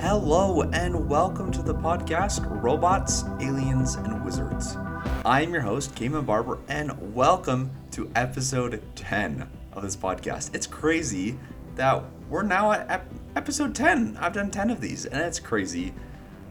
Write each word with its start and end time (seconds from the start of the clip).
Hello, 0.00 0.62
and 0.62 1.08
welcome 1.08 1.50
to 1.50 1.60
the 1.60 1.74
podcast 1.74 2.46
Robots, 2.62 3.24
Aliens, 3.40 3.96
and 3.96 4.24
Wizards. 4.24 4.76
I 5.24 5.42
am 5.42 5.52
your 5.52 5.62
host, 5.62 5.96
Cayman 5.96 6.24
Barber, 6.24 6.60
and 6.68 7.16
welcome 7.16 7.72
to 7.90 8.08
episode 8.14 8.80
10 8.94 9.50
of 9.72 9.82
this 9.82 9.96
podcast. 9.96 10.54
It's 10.54 10.68
crazy 10.68 11.36
that 11.74 12.04
we're 12.30 12.44
now 12.44 12.70
at 12.70 12.88
ep- 12.88 13.12
episode 13.34 13.74
10. 13.74 14.16
I've 14.20 14.32
done 14.32 14.52
10 14.52 14.70
of 14.70 14.80
these, 14.80 15.04
and 15.04 15.20
it's 15.20 15.40
crazy. 15.40 15.92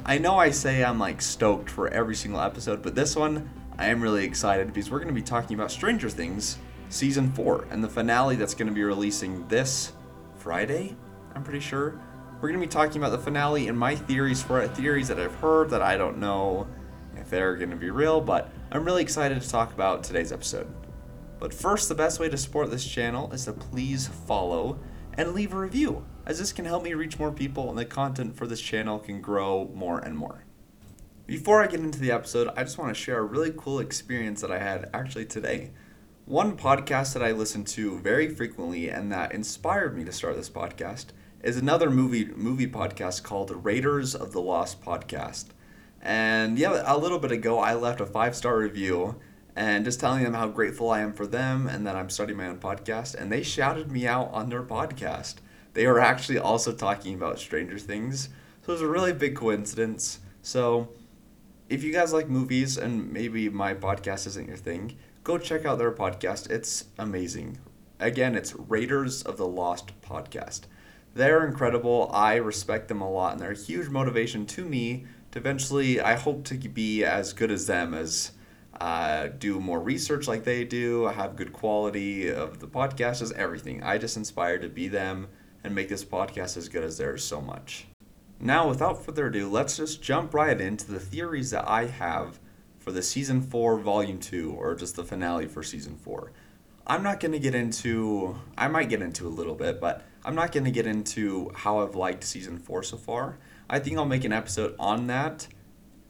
I 0.05 0.18
know 0.18 0.37
I 0.37 0.51
say 0.51 0.83
I'm 0.83 1.00
like 1.00 1.21
stoked 1.21 1.69
for 1.69 1.87
every 1.87 2.15
single 2.15 2.41
episode, 2.41 2.83
but 2.83 2.95
this 2.95 3.15
one 3.15 3.50
I 3.77 3.86
am 3.87 4.01
really 4.01 4.25
excited 4.25 4.73
because 4.73 4.91
we're 4.91 5.00
going 5.00 5.07
to 5.07 5.14
be 5.14 5.21
talking 5.21 5.55
about 5.55 5.71
Stranger 5.71 6.09
Things 6.09 6.57
season 6.89 7.32
4 7.32 7.68
and 7.71 7.82
the 7.82 7.87
finale 7.89 8.36
that's 8.36 8.54
going 8.54 8.68
to 8.68 8.73
be 8.73 8.83
releasing 8.83 9.47
this 9.47 9.93
Friday, 10.36 10.97
I'm 11.33 11.45
pretty 11.45 11.61
sure. 11.61 11.97
We're 12.39 12.50
going 12.50 12.61
to 12.61 12.68
be 12.68 12.71
talking 12.71 13.01
about 13.01 13.09
the 13.09 13.18
finale 13.18 13.68
and 13.68 13.75
my 13.75 13.96
theories 13.96 14.43
for 14.43 14.61
it, 14.61 14.69
theories 14.75 15.07
that 15.07 15.19
I've 15.19 15.33
heard 15.36 15.71
that 15.71 15.82
I 15.82 15.97
don't 15.97 16.19
know 16.19 16.68
if 17.15 17.32
they're 17.32 17.55
going 17.55 17.71
to 17.71 17.75
be 17.75 17.89
real, 17.89 18.21
but 18.21 18.51
I'm 18.71 18.86
really 18.86 19.01
excited 19.01 19.41
to 19.41 19.50
talk 19.50 19.73
about 19.73 20.04
today's 20.04 20.32
episode. 20.32 20.68
But 21.39 21.51
first, 21.51 21.89
the 21.89 21.96
best 21.96 22.19
way 22.19 22.29
to 22.29 22.37
support 22.37 22.69
this 22.69 22.86
channel 22.86 23.32
is 23.32 23.46
to 23.46 23.54
please 23.54 24.05
follow 24.05 24.77
and 25.15 25.33
leave 25.33 25.51
a 25.51 25.57
review, 25.57 26.05
as 26.27 26.37
this 26.37 26.54
can 26.54 26.65
help 26.65 26.83
me 26.83 26.93
reach 26.93 27.18
more 27.18 27.32
people 27.32 27.71
and 27.71 27.77
the 27.77 27.86
content 27.86 28.36
for 28.36 28.46
this 28.46 28.61
channel 28.61 28.99
can 28.99 29.19
grow 29.19 29.71
more 29.74 29.97
and 29.97 30.15
more. 30.15 30.43
Before 31.25 31.63
I 31.63 31.68
get 31.68 31.79
into 31.79 31.99
the 31.99 32.11
episode, 32.11 32.49
I 32.55 32.63
just 32.63 32.77
want 32.77 32.95
to 32.95 33.02
share 33.02 33.17
a 33.17 33.23
really 33.23 33.52
cool 33.58 33.80
experience 33.80 34.41
that 34.41 34.52
I 34.52 34.59
had 34.59 34.91
actually 34.94 35.25
today. 35.25 35.72
One 36.25 36.55
podcast 36.55 37.13
that 37.13 37.23
I 37.23 37.31
listen 37.31 37.63
to 37.63 37.97
very 37.97 38.30
frequently 38.30 38.89
and 38.89 39.11
that 39.11 39.31
inspired 39.31 39.97
me 39.97 40.03
to 40.05 40.11
start 40.11 40.35
this 40.35 40.52
podcast 40.52 41.08
is 41.43 41.57
another 41.57 41.89
movie 41.89 42.25
movie 42.25 42.67
podcast 42.67 43.23
called 43.23 43.63
Raiders 43.63 44.16
of 44.16 44.31
the 44.31 44.41
Lost 44.41 44.81
Podcast. 44.81 45.45
And 46.02 46.57
yeah, 46.57 46.83
a 46.85 46.97
little 46.97 47.19
bit 47.19 47.31
ago 47.31 47.59
I 47.59 47.75
left 47.75 48.02
a 48.02 48.05
five 48.05 48.35
star 48.35 48.57
review 48.57 49.16
and 49.55 49.85
just 49.85 49.99
telling 49.99 50.23
them 50.23 50.33
how 50.33 50.47
grateful 50.47 50.89
I 50.89 51.02
am 51.02 51.13
for 51.13 51.27
them 51.27 51.67
and 51.67 51.85
that 51.85 51.95
I'm 51.95 52.09
starting 52.09 52.38
my 52.38 52.47
own 52.47 52.59
podcast. 52.59 53.15
And 53.15 53.31
they 53.31 53.43
shouted 53.43 53.91
me 53.91 54.08
out 54.08 54.31
on 54.31 54.49
their 54.49 54.63
podcast. 54.63 55.35
They 55.73 55.85
were 55.88 55.99
actually 55.99 56.39
also 56.39 56.71
talking 56.71 57.15
about 57.15 57.39
Stranger 57.39 57.80
Things. 57.80 58.30
So 58.61 58.71
it 58.71 58.73
was 58.73 58.81
a 58.81 58.88
really 58.88 59.13
big 59.13 59.35
coincidence. 59.35 60.19
So 60.41 60.89
if 61.69 61.83
you 61.83 61.91
guys 61.91 62.13
like 62.13 62.30
movies 62.30 62.77
and 62.77 63.11
maybe 63.11 63.49
my 63.49 63.73
podcast 63.73 64.27
isn't 64.27 64.47
your 64.47 64.58
thing, 64.58 64.97
go 65.23 65.38
check 65.38 65.65
out 65.65 65.77
their 65.77 65.91
podcast. 65.91 66.49
It's 66.49 66.85
amazing. 66.97 67.58
Again, 67.99 68.35
it's 68.35 68.55
Raiders 68.55 69.23
of 69.23 69.38
the 69.38 69.47
Lost 69.47 69.99
Podcast. 70.02 70.61
They're 71.17 71.47
incredible. 71.47 72.11
I 72.13 72.35
respect 72.35 72.89
them 72.89 73.01
a 73.01 73.09
lot, 73.09 73.31
and 73.31 73.41
they're 73.41 73.51
a 73.51 73.57
huge 73.57 73.89
motivation 73.89 74.45
to 74.45 74.63
me 74.63 75.07
to 75.31 75.39
eventually, 75.39 75.99
I 75.99 76.13
hope 76.13 76.43
to 76.45 76.55
be 76.55 77.03
as 77.03 77.33
good 77.33 77.49
as 77.49 77.65
them, 77.65 77.95
as 77.95 78.33
uh, 78.79 79.29
do 79.39 79.59
more 79.59 79.79
research 79.79 80.27
like 80.27 80.43
they 80.43 80.63
do, 80.63 81.05
have 81.07 81.35
good 81.35 81.53
quality 81.53 82.29
of 82.29 82.59
the 82.59 82.67
podcast, 82.67 83.23
as 83.23 83.31
everything. 83.31 83.81
I 83.81 83.97
just 83.97 84.15
inspire 84.15 84.59
to 84.59 84.69
be 84.69 84.89
them 84.89 85.27
and 85.63 85.73
make 85.73 85.89
this 85.89 86.05
podcast 86.05 86.55
as 86.55 86.69
good 86.69 86.83
as 86.83 86.99
theirs 86.99 87.23
so 87.23 87.41
much. 87.41 87.87
Now, 88.39 88.69
without 88.69 89.03
further 89.03 89.25
ado, 89.25 89.49
let's 89.49 89.75
just 89.75 90.03
jump 90.03 90.35
right 90.35 90.61
into 90.61 90.91
the 90.91 90.99
theories 90.99 91.49
that 91.49 91.67
I 91.67 91.87
have 91.87 92.39
for 92.77 92.91
the 92.91 93.02
season 93.02 93.41
4, 93.41 93.79
volume 93.79 94.19
2, 94.19 94.52
or 94.52 94.75
just 94.75 94.95
the 94.95 95.03
finale 95.03 95.47
for 95.47 95.63
season 95.63 95.95
4. 95.95 96.31
I'm 96.85 97.02
not 97.02 97.19
going 97.19 97.31
to 97.31 97.39
get 97.39 97.55
into, 97.55 98.37
I 98.55 98.67
might 98.67 98.87
get 98.87 99.02
into 99.02 99.27
a 99.27 99.29
little 99.29 99.55
bit, 99.55 99.81
but 99.81 100.05
I'm 100.28 100.36
not 100.36 100.52
going 100.52 100.66
to 100.66 100.72
get 100.72 100.86
into 100.86 101.50
how 101.56 101.80
I've 101.80 101.95
liked 101.95 102.22
season 102.25 102.60
4 102.60 102.83
so 102.83 102.98
far. 102.98 103.39
I 103.70 103.80
think 103.80 103.98
I'll 103.98 104.04
make 104.04 104.26
an 104.26 104.33
episode 104.33 104.76
on 104.77 105.08
that 105.08 105.48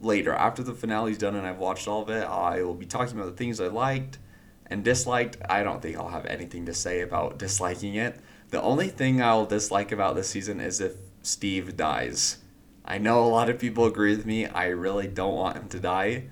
later. 0.02 0.34
After 0.34 0.64
the 0.64 0.74
finale's 0.74 1.20
done 1.20 1.36
and 1.36 1.46
I've 1.46 1.60
watched 1.60 1.88
all 1.88 2.02
of 2.02 2.10
it, 2.10 2.24
I 2.24 2.64
will 2.64 2.74
be 2.74 2.88
talking 2.88 3.16
about 3.16 3.28
the 3.30 3.38
things 3.38 3.62
I 3.62 3.68
liked 3.68 4.18
and 4.66 4.84
disliked. 4.84 5.38
I 5.48 5.62
don't 5.62 5.84
think 5.84 5.98
I'll 5.98 6.10
have 6.10 6.26
anything 6.26 6.66
to 6.66 6.74
say 6.74 7.02
about 7.02 7.38
disliking 7.38 7.94
it. 7.94 8.20
The 8.50 8.60
only 8.60 8.88
thing 8.88 9.22
I'll 9.22 9.46
dislike 9.46 9.92
about 9.92 10.16
this 10.16 10.30
season 10.30 10.60
is 10.60 10.82
if 10.82 10.94
Steve 11.22 11.78
dies. 11.78 12.38
I 12.84 12.98
know 12.98 13.24
a 13.24 13.30
lot 13.30 13.50
of 13.52 13.60
people 13.60 13.86
agree 13.86 14.16
with 14.16 14.26
me. 14.26 14.48
I 14.48 14.66
really 14.70 15.08
don't 15.08 15.36
want 15.36 15.58
him 15.58 15.70
to 15.70 15.80
die, 15.80 16.24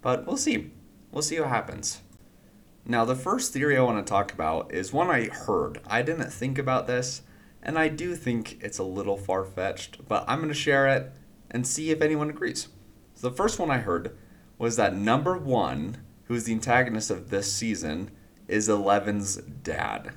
but 0.00 0.26
we'll 0.26 0.38
see. 0.38 0.72
We'll 1.12 1.20
see 1.20 1.38
what 1.40 1.50
happens. 1.50 2.00
Now, 2.86 3.04
the 3.04 3.14
first 3.14 3.52
theory 3.52 3.76
I 3.76 3.82
want 3.82 4.04
to 4.04 4.10
talk 4.10 4.32
about 4.32 4.72
is 4.72 4.94
one 4.94 5.10
I 5.10 5.26
heard. 5.26 5.82
I 5.86 6.00
didn't 6.00 6.32
think 6.32 6.56
about 6.56 6.86
this, 6.86 7.20
and 7.64 7.78
I 7.78 7.88
do 7.88 8.14
think 8.14 8.58
it's 8.62 8.78
a 8.78 8.84
little 8.84 9.16
far 9.16 9.44
fetched, 9.44 10.06
but 10.06 10.24
I'm 10.28 10.38
going 10.38 10.48
to 10.48 10.54
share 10.54 10.86
it 10.86 11.12
and 11.50 11.66
see 11.66 11.90
if 11.90 12.02
anyone 12.02 12.30
agrees. 12.30 12.68
So, 13.14 13.28
the 13.28 13.36
first 13.36 13.58
one 13.58 13.70
I 13.70 13.78
heard 13.78 14.16
was 14.58 14.76
that 14.76 14.94
number 14.94 15.36
one, 15.36 15.98
who's 16.24 16.44
the 16.44 16.52
antagonist 16.52 17.10
of 17.10 17.30
this 17.30 17.52
season, 17.52 18.10
is 18.48 18.68
Eleven's 18.68 19.36
dad. 19.36 20.12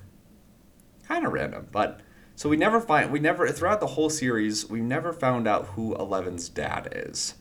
Kind 1.07 1.25
of 1.25 1.31
random, 1.31 1.67
but 1.71 2.01
so 2.35 2.49
we 2.49 2.57
never 2.57 2.79
find, 2.79 3.11
we 3.11 3.19
never, 3.19 3.47
throughout 3.47 3.79
the 3.79 3.87
whole 3.87 4.11
series, 4.11 4.69
we 4.69 4.79
never 4.79 5.11
found 5.11 5.47
out 5.47 5.69
who 5.69 5.95
Eleven's 5.95 6.49
dad 6.49 6.89
is. 6.91 7.33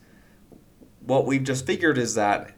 What 1.01 1.27
we've 1.27 1.43
just 1.43 1.67
figured 1.67 1.99
is 1.99 2.15
that 2.15 2.51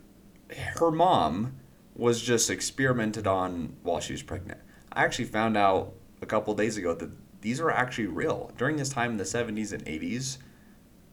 her 0.76 0.90
mom 0.90 1.58
was 1.96 2.22
just 2.22 2.50
experimented 2.50 3.28
on 3.28 3.76
while 3.84 4.00
she 4.00 4.14
was 4.14 4.24
pregnant. 4.24 4.62
I 4.94 5.04
actually 5.04 5.26
found 5.26 5.58
out 5.58 5.94
a 6.22 6.26
couple 6.26 6.54
days 6.54 6.78
ago 6.78 6.94
that 6.94 7.12
these 7.42 7.60
are 7.60 7.72
actually 7.72 8.08
real. 8.08 8.52
During 8.58 8.78
this 8.78 8.90
time 8.90 9.12
in 9.12 9.18
the 9.18 9.24
70s 9.24 9.74
and 9.74 9.86
80s, 9.86 10.38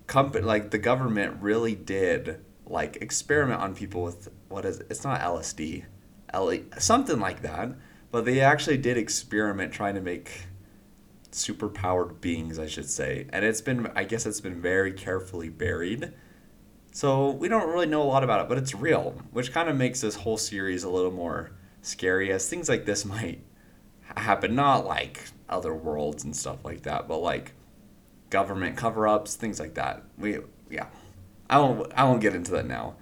company 0.06 0.44
like 0.44 0.70
the 0.70 0.78
government 0.78 1.38
really 1.40 1.74
did 1.74 2.44
like 2.66 2.96
experiment 2.96 3.60
on 3.60 3.74
people 3.74 4.02
with 4.02 4.28
what 4.48 4.64
is 4.64 4.80
it? 4.80 4.86
it's 4.90 5.04
not 5.04 5.20
LSD, 5.20 5.84
L 6.32 6.52
something 6.78 7.18
like 7.20 7.42
that, 7.42 7.70
but 8.10 8.24
they 8.24 8.40
actually 8.40 8.78
did 8.78 8.96
experiment 8.96 9.72
trying 9.72 9.94
to 9.94 10.00
make 10.00 10.46
superpowered 11.32 12.20
beings, 12.20 12.58
I 12.58 12.66
should 12.66 12.88
say. 12.88 13.26
And 13.30 13.44
it's 13.44 13.60
been 13.60 13.90
I 13.94 14.04
guess 14.04 14.26
it's 14.26 14.40
been 14.40 14.60
very 14.60 14.92
carefully 14.92 15.48
buried 15.48 16.12
so 16.96 17.28
we 17.28 17.48
don't 17.48 17.68
really 17.68 17.84
know 17.84 18.00
a 18.00 18.04
lot 18.04 18.24
about 18.24 18.40
it, 18.40 18.48
but 18.48 18.56
it's 18.56 18.74
real, 18.74 19.20
which 19.30 19.52
kind 19.52 19.68
of 19.68 19.76
makes 19.76 20.00
this 20.00 20.14
whole 20.14 20.38
series 20.38 20.82
a 20.82 20.88
little 20.88 21.10
more 21.10 21.50
scary 21.82 22.32
as 22.32 22.48
things 22.48 22.70
like 22.70 22.86
this 22.86 23.04
might 23.04 23.44
happen. 24.16 24.54
Not 24.54 24.86
like 24.86 25.28
other 25.48 25.74
worlds 25.74 26.24
and 26.24 26.34
stuff 26.34 26.64
like 26.64 26.82
that, 26.82 27.08
but 27.08 27.18
like 27.18 27.52
government 28.30 28.76
cover-ups, 28.76 29.34
things 29.36 29.60
like 29.60 29.74
that. 29.74 30.02
We 30.18 30.38
yeah, 30.70 30.86
I 31.48 31.58
won't 31.58 31.92
I 31.94 32.04
won't 32.04 32.20
get 32.20 32.34
into 32.34 32.52
that 32.52 32.66
now. 32.66 32.96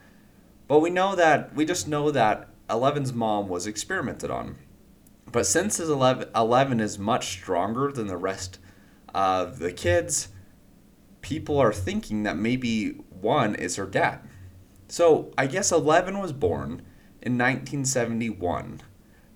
But 0.66 0.80
we 0.80 0.90
know 0.90 1.14
that 1.14 1.54
we 1.54 1.64
just 1.64 1.88
know 1.88 2.10
that 2.10 2.48
Eleven's 2.70 3.12
mom 3.12 3.48
was 3.48 3.66
experimented 3.66 4.30
on. 4.30 4.56
But 5.30 5.46
since 5.46 5.78
his 5.78 5.90
11, 5.90 6.28
11 6.34 6.80
is 6.80 6.98
much 6.98 7.26
stronger 7.28 7.90
than 7.90 8.06
the 8.06 8.16
rest 8.16 8.58
of 9.14 9.58
the 9.58 9.72
kids, 9.72 10.28
people 11.22 11.58
are 11.58 11.72
thinking 11.72 12.22
that 12.22 12.36
maybe 12.36 12.90
one 13.08 13.54
is 13.54 13.76
her 13.76 13.86
dad. 13.86 14.20
So 14.88 15.32
I 15.36 15.46
guess 15.46 15.72
Eleven 15.72 16.20
was 16.20 16.32
born 16.32 16.82
in 17.20 17.38
1971, 17.38 18.82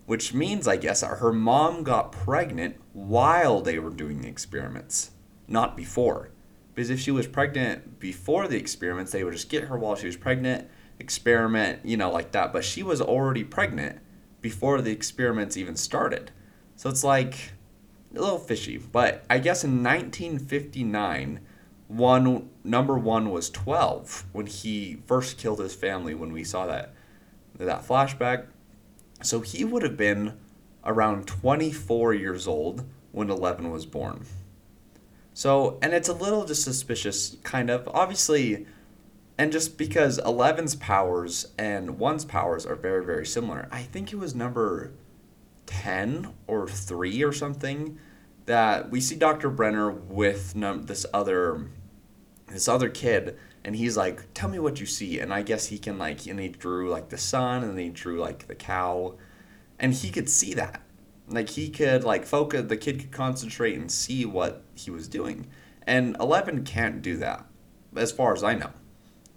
which 0.08 0.32
means 0.32 0.66
I 0.66 0.78
guess 0.78 1.02
her 1.02 1.34
mom 1.34 1.82
got 1.82 2.12
pregnant 2.12 2.76
while 2.94 3.60
they 3.60 3.78
were 3.78 3.90
doing 3.90 4.22
the 4.22 4.28
experiments, 4.28 5.10
not 5.46 5.76
before. 5.76 6.30
Because 6.74 6.88
if 6.88 6.98
she 6.98 7.10
was 7.10 7.26
pregnant 7.26 8.00
before 8.00 8.48
the 8.48 8.56
experiments, 8.56 9.12
they 9.12 9.22
would 9.22 9.34
just 9.34 9.50
get 9.50 9.64
her 9.64 9.76
while 9.76 9.96
she 9.96 10.06
was 10.06 10.16
pregnant, 10.16 10.66
experiment, 10.98 11.84
you 11.84 11.98
know, 11.98 12.10
like 12.10 12.32
that. 12.32 12.54
But 12.54 12.64
she 12.64 12.82
was 12.82 13.02
already 13.02 13.44
pregnant 13.44 13.98
before 14.40 14.80
the 14.80 14.92
experiments 14.92 15.58
even 15.58 15.76
started. 15.76 16.30
So 16.74 16.88
it's 16.88 17.04
like 17.04 17.52
a 18.16 18.18
little 18.18 18.38
fishy. 18.38 18.78
But 18.78 19.26
I 19.28 19.38
guess 19.38 19.62
in 19.62 19.82
1959, 19.82 21.40
one 21.88 22.48
number 22.64 22.96
one 22.96 23.28
was 23.28 23.50
12 23.50 24.24
when 24.32 24.46
he 24.46 25.02
first 25.06 25.36
killed 25.36 25.58
his 25.58 25.74
family 25.74 26.14
when 26.14 26.32
we 26.32 26.44
saw 26.44 26.64
that 26.64 26.94
that 27.58 27.86
flashback 27.86 28.46
so 29.22 29.40
he 29.40 29.64
would 29.64 29.82
have 29.82 29.96
been 29.96 30.38
around 30.84 31.26
24 31.26 32.14
years 32.14 32.46
old 32.46 32.84
when 33.12 33.30
11 33.30 33.70
was 33.70 33.86
born 33.86 34.24
so 35.34 35.78
and 35.82 35.92
it's 35.92 36.08
a 36.08 36.12
little 36.14 36.44
just 36.44 36.62
suspicious 36.62 37.36
kind 37.42 37.70
of 37.70 37.88
obviously 37.88 38.66
and 39.36 39.52
just 39.52 39.78
because 39.78 40.18
11's 40.20 40.74
powers 40.76 41.46
and 41.58 41.90
1's 41.90 42.24
powers 42.24 42.64
are 42.66 42.76
very 42.76 43.04
very 43.04 43.26
similar 43.26 43.68
i 43.70 43.82
think 43.82 44.12
it 44.12 44.16
was 44.16 44.34
number 44.34 44.92
10 45.66 46.32
or 46.46 46.66
3 46.66 47.22
or 47.22 47.32
something 47.32 47.98
that 48.48 48.90
we 48.90 48.98
see 48.98 49.14
Dr. 49.14 49.50
Brenner 49.50 49.90
with 49.90 50.56
num- 50.56 50.86
this 50.86 51.04
other 51.12 51.66
this 52.48 52.66
other 52.66 52.88
kid 52.88 53.38
and 53.64 53.76
he's 53.76 53.96
like 53.96 54.32
tell 54.34 54.48
me 54.48 54.58
what 54.58 54.80
you 54.80 54.86
see 54.86 55.18
and 55.20 55.32
i 55.32 55.42
guess 55.42 55.66
he 55.66 55.78
can 55.78 55.98
like 55.98 56.26
and 56.26 56.40
he 56.40 56.48
drew 56.48 56.88
like 56.88 57.08
the 57.08 57.18
sun 57.18 57.64
and 57.64 57.78
he 57.78 57.88
drew 57.88 58.18
like 58.18 58.46
the 58.46 58.54
cow 58.54 59.14
and 59.78 59.94
he 59.94 60.10
could 60.10 60.28
see 60.28 60.54
that 60.54 60.80
like 61.28 61.50
he 61.50 61.68
could 61.68 62.04
like 62.04 62.24
focus 62.24 62.64
the 62.68 62.76
kid 62.76 62.98
could 62.98 63.12
concentrate 63.12 63.76
and 63.76 63.90
see 63.90 64.24
what 64.24 64.62
he 64.74 64.90
was 64.90 65.08
doing 65.08 65.46
And 65.86 66.16
11 66.20 66.64
can't 66.64 67.00
do 67.00 67.16
that, 67.16 67.46
as 67.96 68.12
far 68.12 68.34
as 68.34 68.44
I 68.44 68.54
know. 68.54 68.72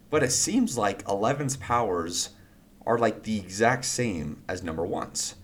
But 0.10 0.22
it 0.24 0.32
seems 0.32 0.78
like 0.78 1.06
11's 1.06 1.56
powers 1.58 2.32
are 2.86 2.98
like 2.98 3.24
the 3.24 3.40
exact 3.40 3.86
same 3.86 4.44
as 4.50 4.62
number 4.62 4.86
one's. 4.86 5.36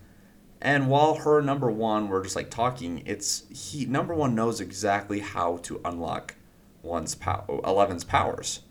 And 0.61 0.89
while 0.89 1.15
her 1.15 1.41
number 1.41 1.71
one 1.71 2.09
were 2.09 2.23
just 2.23 2.35
like 2.35 2.49
talking, 2.49 3.03
it's 3.05 3.43
he 3.49 3.85
number 3.85 4.13
one 4.13 4.35
knows 4.35 4.59
exactly 4.59 5.19
how 5.19 5.57
to 5.63 5.79
unlock 5.85 6.35
one's 6.81 7.15
pow 7.15 7.45
11's 7.47 8.03
powers. 8.03 8.61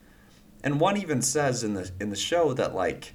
And 0.66 0.80
one 0.80 0.96
even 0.96 1.22
says 1.22 1.62
in 1.62 1.74
the 1.74 1.92
in 2.00 2.10
the 2.10 2.16
show 2.16 2.52
that 2.54 2.74
like 2.74 3.12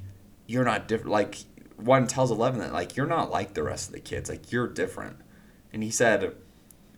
you're 0.47 0.63
not 0.63 0.87
different 0.87 1.11
like 1.11 1.39
one 1.75 2.07
tells 2.07 2.31
11 2.31 2.61
that 2.61 2.71
like 2.71 2.95
you're 2.95 3.05
not 3.05 3.29
like 3.29 3.55
the 3.55 3.61
rest 3.61 3.89
of 3.89 3.93
the 3.93 3.99
kids, 3.99 4.29
like 4.29 4.53
you're 4.53 4.69
different. 4.69 5.17
And 5.73 5.83
he 5.83 5.91
said 5.91 6.33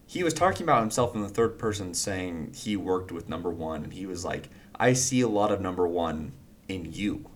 he 0.05 0.21
was 0.21 0.35
talking 0.35 0.61
about 0.61 0.81
himself 0.81 1.15
in 1.15 1.23
the 1.23 1.27
third 1.27 1.57
person 1.57 1.95
saying 1.95 2.53
he 2.55 2.77
worked 2.77 3.11
with 3.11 3.27
number 3.27 3.49
1 3.49 3.83
and 3.83 3.93
he 3.93 4.05
was 4.05 4.23
like 4.23 4.47
I 4.75 4.93
see 4.93 5.21
a 5.21 5.27
lot 5.27 5.51
of 5.51 5.59
number 5.59 5.87
1 5.87 6.33
in 6.67 6.93
you. 6.93 7.31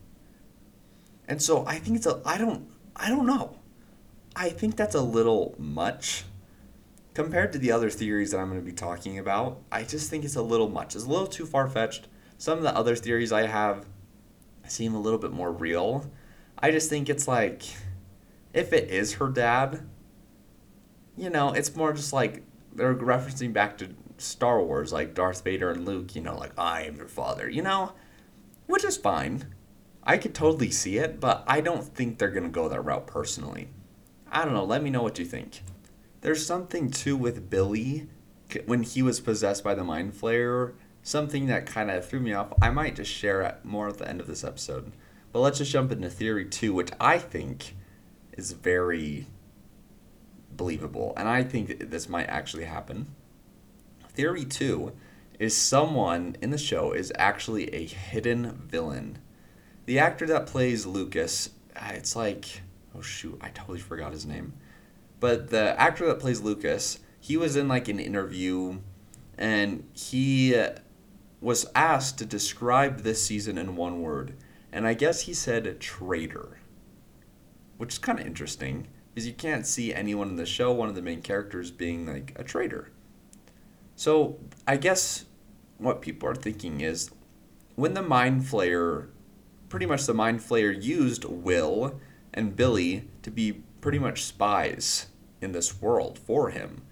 And 1.27 1.41
so 1.41 1.65
I 1.65 1.79
think 1.79 1.95
it's 1.95 2.05
a 2.05 2.21
I 2.23 2.37
don't 2.37 2.69
I 2.95 3.09
don't 3.09 3.25
know. 3.25 3.57
I 4.35 4.49
think 4.49 4.75
that's 4.75 4.93
a 4.93 5.01
little 5.01 5.55
much 5.57 6.23
compared 7.15 7.51
to 7.53 7.57
the 7.57 7.71
other 7.71 7.89
theories 7.89 8.29
that 8.29 8.37
I'm 8.37 8.49
going 8.49 8.61
to 8.61 8.65
be 8.65 8.73
talking 8.73 9.17
about. 9.17 9.63
I 9.71 9.85
just 9.85 10.11
think 10.11 10.23
it's 10.23 10.35
a 10.35 10.43
little 10.43 10.69
much. 10.69 10.95
It's 10.95 11.05
a 11.05 11.09
little 11.09 11.25
too 11.25 11.47
far 11.47 11.67
fetched. 11.67 12.07
Some 12.37 12.57
of 12.57 12.63
the 12.63 12.75
other 12.75 12.95
theories 12.95 13.31
I 13.31 13.47
have 13.47 13.85
seem 14.67 14.93
a 14.93 14.99
little 14.99 15.19
bit 15.19 15.31
more 15.31 15.51
real. 15.51 16.09
I 16.59 16.71
just 16.71 16.89
think 16.89 17.09
it's 17.09 17.27
like 17.27 17.63
if 18.53 18.73
it 18.73 18.89
is 18.89 19.13
her 19.13 19.29
dad, 19.29 19.87
you 21.15 21.29
know, 21.29 21.53
it's 21.53 21.75
more 21.75 21.93
just 21.93 22.13
like 22.13 22.43
they're 22.73 22.95
referencing 22.95 23.53
back 23.53 23.77
to 23.79 23.89
Star 24.17 24.61
Wars, 24.61 24.93
like 24.93 25.13
Darth 25.13 25.43
Vader 25.43 25.71
and 25.71 25.85
Luke, 25.85 26.15
you 26.15 26.21
know, 26.21 26.37
like 26.37 26.57
I 26.57 26.83
am 26.83 26.97
your 26.97 27.07
father, 27.07 27.49
you 27.49 27.61
know, 27.61 27.93
which 28.67 28.83
is 28.83 28.97
fine. 28.97 29.53
I 30.03 30.17
could 30.17 30.33
totally 30.33 30.71
see 30.71 30.97
it, 30.97 31.19
but 31.19 31.43
I 31.47 31.61
don't 31.61 31.83
think 31.83 32.17
they're 32.17 32.29
gonna 32.29 32.49
go 32.49 32.69
that 32.69 32.81
route 32.81 33.07
personally. 33.07 33.69
I 34.31 34.45
don't 34.45 34.53
know. 34.53 34.63
Let 34.63 34.83
me 34.83 34.89
know 34.89 35.03
what 35.03 35.19
you 35.19 35.25
think. 35.25 35.63
There's 36.21 36.45
something 36.45 36.89
too 36.89 37.15
with 37.15 37.49
Billy 37.49 38.07
when 38.65 38.83
he 38.83 39.01
was 39.01 39.19
possessed 39.19 39.63
by 39.63 39.75
the 39.75 39.83
mind 39.83 40.13
flayer. 40.13 40.73
Something 41.07 41.47
that 41.47 41.65
kind 41.65 41.89
of 41.89 42.05
threw 42.05 42.19
me 42.19 42.33
off. 42.33 42.51
I 42.61 42.69
might 42.69 42.97
just 42.97 43.09
share 43.09 43.41
it 43.43 43.63
more 43.63 43.87
at 43.87 43.97
the 43.97 44.09
end 44.09 44.19
of 44.19 44.27
this 44.27 44.43
episode. 44.43 44.91
But 45.31 45.39
let's 45.39 45.59
just 45.59 45.71
jump 45.71 45.89
into 45.93 46.09
theory 46.09 46.43
two, 46.43 46.73
which 46.73 46.91
I 46.99 47.17
think 47.17 47.77
is 48.33 48.51
very 48.51 49.25
believable, 50.51 51.13
and 51.15 51.29
I 51.29 51.43
think 51.43 51.89
this 51.89 52.09
might 52.09 52.25
actually 52.25 52.65
happen. 52.65 53.15
Theory 54.09 54.43
two 54.43 54.91
is 55.39 55.55
someone 55.55 56.35
in 56.41 56.49
the 56.49 56.57
show 56.57 56.91
is 56.91 57.13
actually 57.17 57.73
a 57.73 57.85
hidden 57.85 58.63
villain. 58.67 59.19
The 59.85 59.99
actor 59.99 60.25
that 60.25 60.45
plays 60.45 60.85
Lucas, 60.85 61.51
uh, 61.77 61.91
it's 61.93 62.17
like 62.17 62.63
oh 62.93 63.01
shoot, 63.01 63.37
I 63.39 63.47
totally 63.51 63.79
forgot 63.79 64.11
his 64.11 64.25
name. 64.25 64.55
But 65.21 65.51
the 65.51 65.79
actor 65.79 66.05
that 66.07 66.19
plays 66.19 66.41
Lucas, 66.41 66.99
he 67.17 67.37
was 67.37 67.55
in 67.55 67.69
like 67.69 67.87
an 67.87 68.01
interview 68.01 68.79
and 69.37 69.87
he 69.93 70.53
was 71.39 71.65
asked 71.75 72.17
to 72.17 72.25
describe 72.25 73.01
this 73.01 73.23
season 73.23 73.57
in 73.57 73.75
one 73.75 74.01
word. 74.01 74.33
And 74.71 74.87
I 74.87 74.93
guess 74.93 75.21
he 75.21 75.33
said 75.33 75.79
traitor. 75.79 76.59
Which 77.77 77.93
is 77.93 77.99
kind 77.99 78.19
of 78.19 78.25
interesting 78.25 78.87
because 79.13 79.27
you 79.27 79.33
can't 79.33 79.65
see 79.65 79.93
anyone 79.93 80.29
in 80.29 80.35
the 80.35 80.45
show, 80.45 80.71
one 80.71 80.89
of 80.89 80.95
the 80.95 81.01
main 81.01 81.21
characters, 81.21 81.71
being 81.71 82.05
like 82.05 82.33
a 82.35 82.43
traitor. 82.43 82.91
So 83.95 84.39
I 84.67 84.77
guess 84.77 85.25
what 85.77 86.01
people 86.01 86.29
are 86.29 86.35
thinking 86.35 86.81
is 86.81 87.09
when 87.75 87.93
the 87.93 88.01
Mind 88.01 88.43
Flayer, 88.43 89.07
pretty 89.69 89.85
much 89.85 90.05
the 90.05 90.13
Mind 90.13 90.39
Flayer 90.39 90.83
used 90.83 91.25
Will 91.25 91.99
and 92.33 92.55
Billy 92.55 93.07
to 93.23 93.31
be 93.31 93.63
pretty 93.81 93.99
much 93.99 94.23
spies 94.23 95.07
in 95.41 95.51
this 95.51 95.81
world 95.81 96.19
for 96.19 96.49
him. 96.49 96.83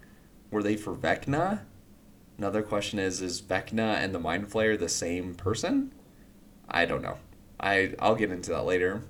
Were 0.50 0.62
they 0.62 0.76
for 0.76 0.94
Vecna? 0.94 1.60
Another 2.38 2.62
question 2.62 2.98
is 2.98 3.22
is 3.22 3.40
Vecna 3.40 3.96
and 3.96 4.14
the 4.14 4.18
Mind 4.18 4.50
Flayer 4.50 4.78
the 4.78 4.88
same 4.88 5.34
person? 5.34 5.92
I 6.68 6.84
don't 6.84 7.02
know. 7.02 7.18
I 7.58 7.94
I'll 7.98 8.14
get 8.14 8.30
into 8.30 8.50
that 8.50 8.64
later. 8.64 9.02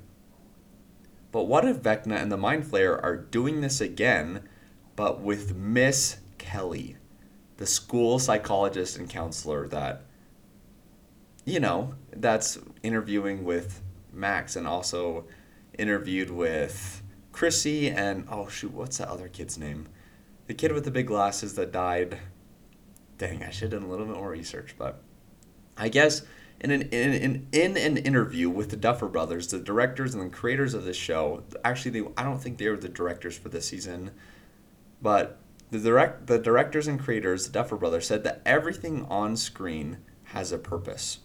But 1.33 1.45
what 1.45 1.67
if 1.67 1.83
Vecna 1.83 2.21
and 2.21 2.31
the 2.31 2.37
Mind 2.37 2.65
Flayer 2.65 3.03
are 3.03 3.17
doing 3.17 3.61
this 3.61 3.81
again, 3.81 4.49
but 4.95 5.21
with 5.21 5.55
Miss 5.55 6.19
Kelley, 6.39 6.97
the 7.57 7.67
school 7.67 8.19
psychologist 8.19 8.97
and 8.97 9.11
counselor 9.11 9.67
that 9.69 10.07
you 11.47 11.61
know, 11.61 11.95
that's 12.15 12.59
interviewing 12.83 13.45
with 13.45 13.81
Max 14.13 14.57
and 14.57 14.67
also 14.67 15.25
interviewed 15.79 16.31
with 16.31 17.03
Chrissy 17.33 17.89
and 17.89 18.27
oh 18.31 18.49
shoot, 18.49 18.73
what's 18.73 18.99
that 18.99 19.09
other 19.09 19.29
kid's 19.29 19.57
name? 19.57 19.89
The 20.49 20.55
kid 20.55 20.73
with 20.73 20.85
the 20.85 20.91
big 20.91 21.07
glasses 21.07 21.55
that 21.55 21.73
died. 21.73 22.19
Dang, 23.19 23.43
I 23.43 23.51
should 23.51 23.73
have 23.73 23.81
done 23.81 23.89
a 23.89 23.91
little 23.91 24.07
bit 24.07 24.17
more 24.17 24.31
research, 24.31 24.75
but 24.77 25.03
I 25.77 25.89
guess 25.89 26.23
in 26.61 26.71
an 26.71 26.83
in, 26.83 27.13
in, 27.13 27.49
in 27.53 27.77
an 27.77 27.97
interview 27.99 28.49
with 28.49 28.71
the 28.71 28.77
Duffer 28.77 29.09
Brothers, 29.09 29.49
the 29.49 29.59
directors 29.59 30.15
and 30.15 30.25
the 30.25 30.35
creators 30.35 30.75
of 30.75 30.85
this 30.85 30.97
show, 30.97 31.43
actually 31.65 31.91
they 32.01 32.09
I 32.17 32.23
don't 32.23 32.43
think 32.43 32.59
they 32.59 32.69
were 32.69 32.77
the 32.77 32.89
directors 32.89 33.37
for 33.37 33.49
this 33.49 33.67
season, 33.69 34.11
but 35.01 35.39
the 35.71 35.79
direct 35.79 36.27
the 36.27 36.39
directors 36.39 36.87
and 36.87 37.01
creators, 37.01 37.47
the 37.47 37.53
Duffer 37.53 37.77
Brothers, 37.77 38.07
said 38.07 38.25
that 38.25 38.43
everything 38.45 39.05
on 39.07 39.37
screen 39.37 39.99
has 40.25 40.53
a 40.53 40.59
purpose. 40.59 41.21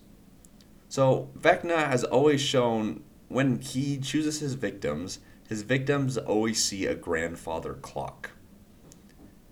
So 0.90 1.30
Vecna 1.38 1.88
has 1.88 2.04
always 2.04 2.42
shown 2.42 3.04
when 3.30 3.60
he 3.60 3.98
chooses 3.98 4.42
his 4.42 4.56
victims, 4.56 5.20
his 5.48 5.62
victims 5.62 6.18
always 6.18 6.64
see 6.64 6.86
a 6.86 6.96
grandfather 6.96 7.74
clock. 7.76 8.32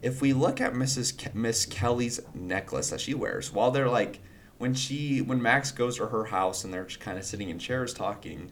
If 0.02 0.22
we 0.22 0.32
look 0.32 0.62
at 0.62 0.74
Mrs. 0.74 1.18
Ke- 1.18 1.36
Miss 1.36 1.66
Kelley's 1.66 2.22
necklace 2.34 2.90
that 2.90 3.02
she 3.02 3.14
wears, 3.14 3.52
while 3.52 3.72
they're 3.72 3.90
like 3.90 4.22
when 4.58 4.74
she 4.74 5.22
when 5.22 5.42
Max 5.42 5.72
goes 5.72 5.98
to 5.98 6.08
her 6.08 6.26
house 6.26 6.64
and 6.64 6.74
they're 6.74 6.86
just 6.86 7.00
kind 7.00 7.18
of 7.18 7.26
sitting 7.26 7.50
in 7.50 7.60
chairs 7.60 7.94
talking, 7.94 8.52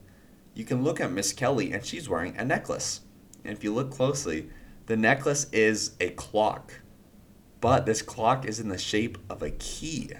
you 0.53 0.65
can 0.65 0.83
look 0.83 0.99
at 0.99 1.11
Miss 1.11 1.33
Kelley 1.33 1.71
and 1.71 1.85
she's 1.85 2.09
wearing 2.09 2.35
a 2.37 2.43
necklace. 2.43 3.01
And 3.45 3.55
if 3.55 3.63
you 3.63 3.73
look 3.73 3.91
closely, 3.91 4.49
the 4.87 4.97
necklace 4.97 5.47
is 5.51 5.91
a 5.99 6.09
clock. 6.11 6.81
But 7.61 7.85
this 7.85 8.01
clock 8.01 8.45
is 8.45 8.59
in 8.59 8.69
the 8.69 8.77
shape 8.77 9.17
of 9.29 9.41
a 9.41 9.51
key. 9.51 10.11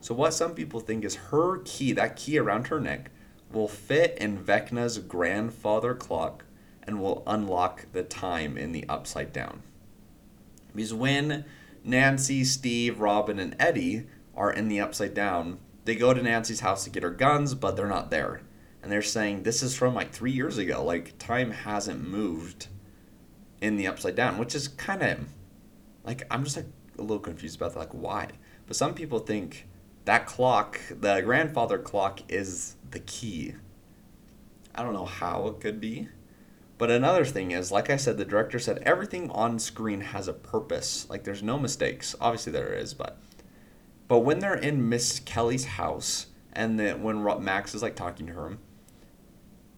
So 0.00 0.14
what 0.14 0.34
some 0.34 0.54
people 0.54 0.80
think 0.80 1.04
is 1.04 1.14
her 1.14 1.58
key, 1.58 1.92
that 1.92 2.16
key 2.16 2.38
around 2.38 2.68
her 2.68 2.80
neck, 2.80 3.10
will 3.52 3.68
fit 3.68 4.16
in 4.18 4.38
Vecna's 4.38 4.98
grandfather 4.98 5.94
clock 5.94 6.44
and 6.82 7.00
will 7.00 7.22
unlock 7.26 7.86
the 7.92 8.02
time 8.02 8.56
in 8.56 8.72
the 8.72 8.84
upside 8.88 9.32
down. 9.32 9.62
Because 10.74 10.94
when 10.94 11.44
Nancy, 11.84 12.44
Steve, 12.44 13.00
Robin, 13.00 13.38
and 13.38 13.56
Eddie 13.58 14.06
are 14.34 14.52
in 14.52 14.68
the 14.68 14.80
upside 14.80 15.14
down, 15.14 15.58
they 15.84 15.94
go 15.94 16.14
to 16.14 16.22
Nancy's 16.22 16.60
house 16.60 16.84
to 16.84 16.90
get 16.90 17.02
her 17.02 17.10
guns, 17.10 17.54
but 17.54 17.76
they're 17.76 17.86
not 17.86 18.10
there. 18.10 18.42
And 18.82 18.90
they're 18.90 19.02
saying 19.02 19.42
this 19.42 19.62
is 19.62 19.76
from 19.76 19.94
like 19.94 20.12
three 20.12 20.32
years 20.32 20.58
ago. 20.58 20.84
Like 20.84 21.18
time 21.18 21.50
hasn't 21.50 22.06
moved 22.06 22.68
in 23.60 23.76
the 23.76 23.86
upside 23.86 24.16
down, 24.16 24.38
which 24.38 24.54
is 24.54 24.68
kind 24.68 25.02
of 25.02 25.18
like 26.04 26.24
I'm 26.30 26.44
just 26.44 26.56
like 26.56 26.66
a 26.98 27.02
little 27.02 27.20
confused 27.20 27.56
about 27.56 27.74
that. 27.74 27.78
Like 27.78 27.92
why? 27.94 28.28
But 28.66 28.76
some 28.76 28.94
people 28.94 29.20
think 29.20 29.68
that 30.04 30.26
clock, 30.26 30.80
the 30.90 31.20
grandfather 31.20 31.78
clock, 31.78 32.20
is 32.28 32.76
the 32.90 33.00
key. 33.00 33.54
I 34.74 34.82
don't 34.82 34.94
know 34.94 35.04
how 35.04 35.46
it 35.48 35.60
could 35.60 35.80
be. 35.80 36.08
But 36.82 36.90
another 36.90 37.24
thing 37.24 37.52
is, 37.52 37.70
like 37.70 37.90
I 37.90 37.96
said, 37.96 38.16
the 38.16 38.24
director 38.24 38.58
said 38.58 38.82
everything 38.84 39.30
on 39.30 39.60
screen 39.60 40.00
has 40.00 40.26
a 40.26 40.32
purpose. 40.32 41.08
Like 41.08 41.22
there's 41.22 41.40
no 41.40 41.56
mistakes. 41.56 42.16
Obviously 42.20 42.52
there 42.52 42.72
is, 42.72 42.92
but 42.92 43.20
but 44.08 44.18
when 44.18 44.40
they're 44.40 44.56
in 44.56 44.88
Miss 44.88 45.20
Kelley's 45.20 45.64
house 45.64 46.26
and 46.52 46.80
then 46.80 47.04
when 47.04 47.22
Max 47.44 47.76
is 47.76 47.82
like 47.82 47.94
talking 47.94 48.26
to 48.26 48.32
her, 48.32 48.58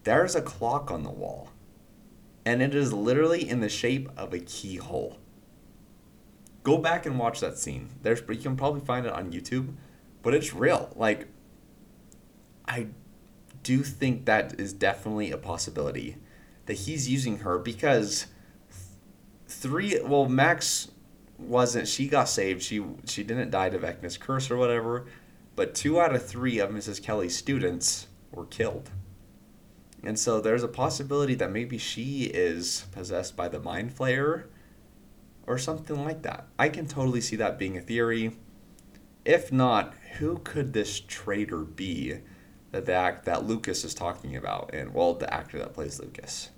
there's 0.04 0.34
a 0.34 0.40
clock 0.40 0.90
on 0.90 1.02
the 1.02 1.10
wall. 1.10 1.50
And 2.42 2.62
it 2.62 2.74
is 2.74 2.90
literally 2.90 3.46
in 3.46 3.60
the 3.60 3.68
shape 3.68 4.08
of 4.16 4.32
a 4.32 4.38
keyhole. 4.38 5.18
Go 6.62 6.78
back 6.78 7.04
and 7.04 7.18
watch 7.18 7.38
that 7.40 7.58
scene. 7.58 7.90
There's 8.00 8.22
you 8.26 8.36
can 8.36 8.56
probably 8.56 8.80
find 8.80 9.04
it 9.04 9.12
on 9.12 9.30
YouTube, 9.30 9.74
but 10.22 10.32
it's 10.32 10.54
real. 10.54 10.90
Like 10.96 11.28
I 12.66 12.86
do 13.62 13.82
think 13.82 14.24
that 14.24 14.58
is 14.58 14.72
definitely 14.72 15.32
a 15.32 15.36
possibility 15.36 16.16
that 16.66 16.74
he's 16.74 17.08
using 17.08 17.38
her 17.38 17.58
because 17.58 18.26
three 19.46 19.98
well 20.02 20.28
Max 20.28 20.88
wasn't 21.38 21.88
she 21.88 22.08
got 22.08 22.28
saved 22.28 22.62
she 22.62 22.84
she 23.06 23.22
didn't 23.22 23.50
die 23.50 23.68
to 23.68 23.78
Vecna's 23.78 24.16
curse 24.16 24.50
or 24.50 24.56
whatever 24.56 25.06
but 25.56 25.74
two 25.74 26.00
out 26.00 26.14
of 26.14 26.26
three 26.26 26.58
of 26.58 26.70
Mrs. 26.70 27.02
Kelley's 27.02 27.36
students 27.36 28.06
were 28.32 28.46
killed 28.46 28.90
and 30.04 30.18
so 30.18 30.40
there's 30.40 30.62
a 30.62 30.68
possibility 30.68 31.34
that 31.34 31.50
maybe 31.50 31.78
she 31.78 32.24
is 32.24 32.86
possessed 32.92 33.36
by 33.36 33.48
the 33.48 33.58
mind 33.58 33.96
flayer 33.96 34.44
or 35.46 35.58
something 35.58 36.04
like 36.04 36.22
that. 36.22 36.46
I 36.58 36.68
can 36.68 36.86
totally 36.86 37.20
see 37.20 37.36
that 37.36 37.58
being 37.58 37.76
a 37.76 37.80
theory. 37.80 38.36
If 39.24 39.50
not, 39.50 39.94
who 40.18 40.38
could 40.44 40.72
this 40.72 41.00
traitor 41.00 41.58
be 41.58 42.18
that 42.70 42.86
the 42.86 42.92
act 42.92 43.24
that 43.24 43.46
Lucas 43.46 43.84
is 43.84 43.94
talking 43.94 44.36
about 44.36 44.70
and 44.74 44.92
well 44.92 45.14
the 45.14 45.32
actor 45.32 45.58
that 45.58 45.74
plays 45.74 45.98
Lucas. 46.00 46.50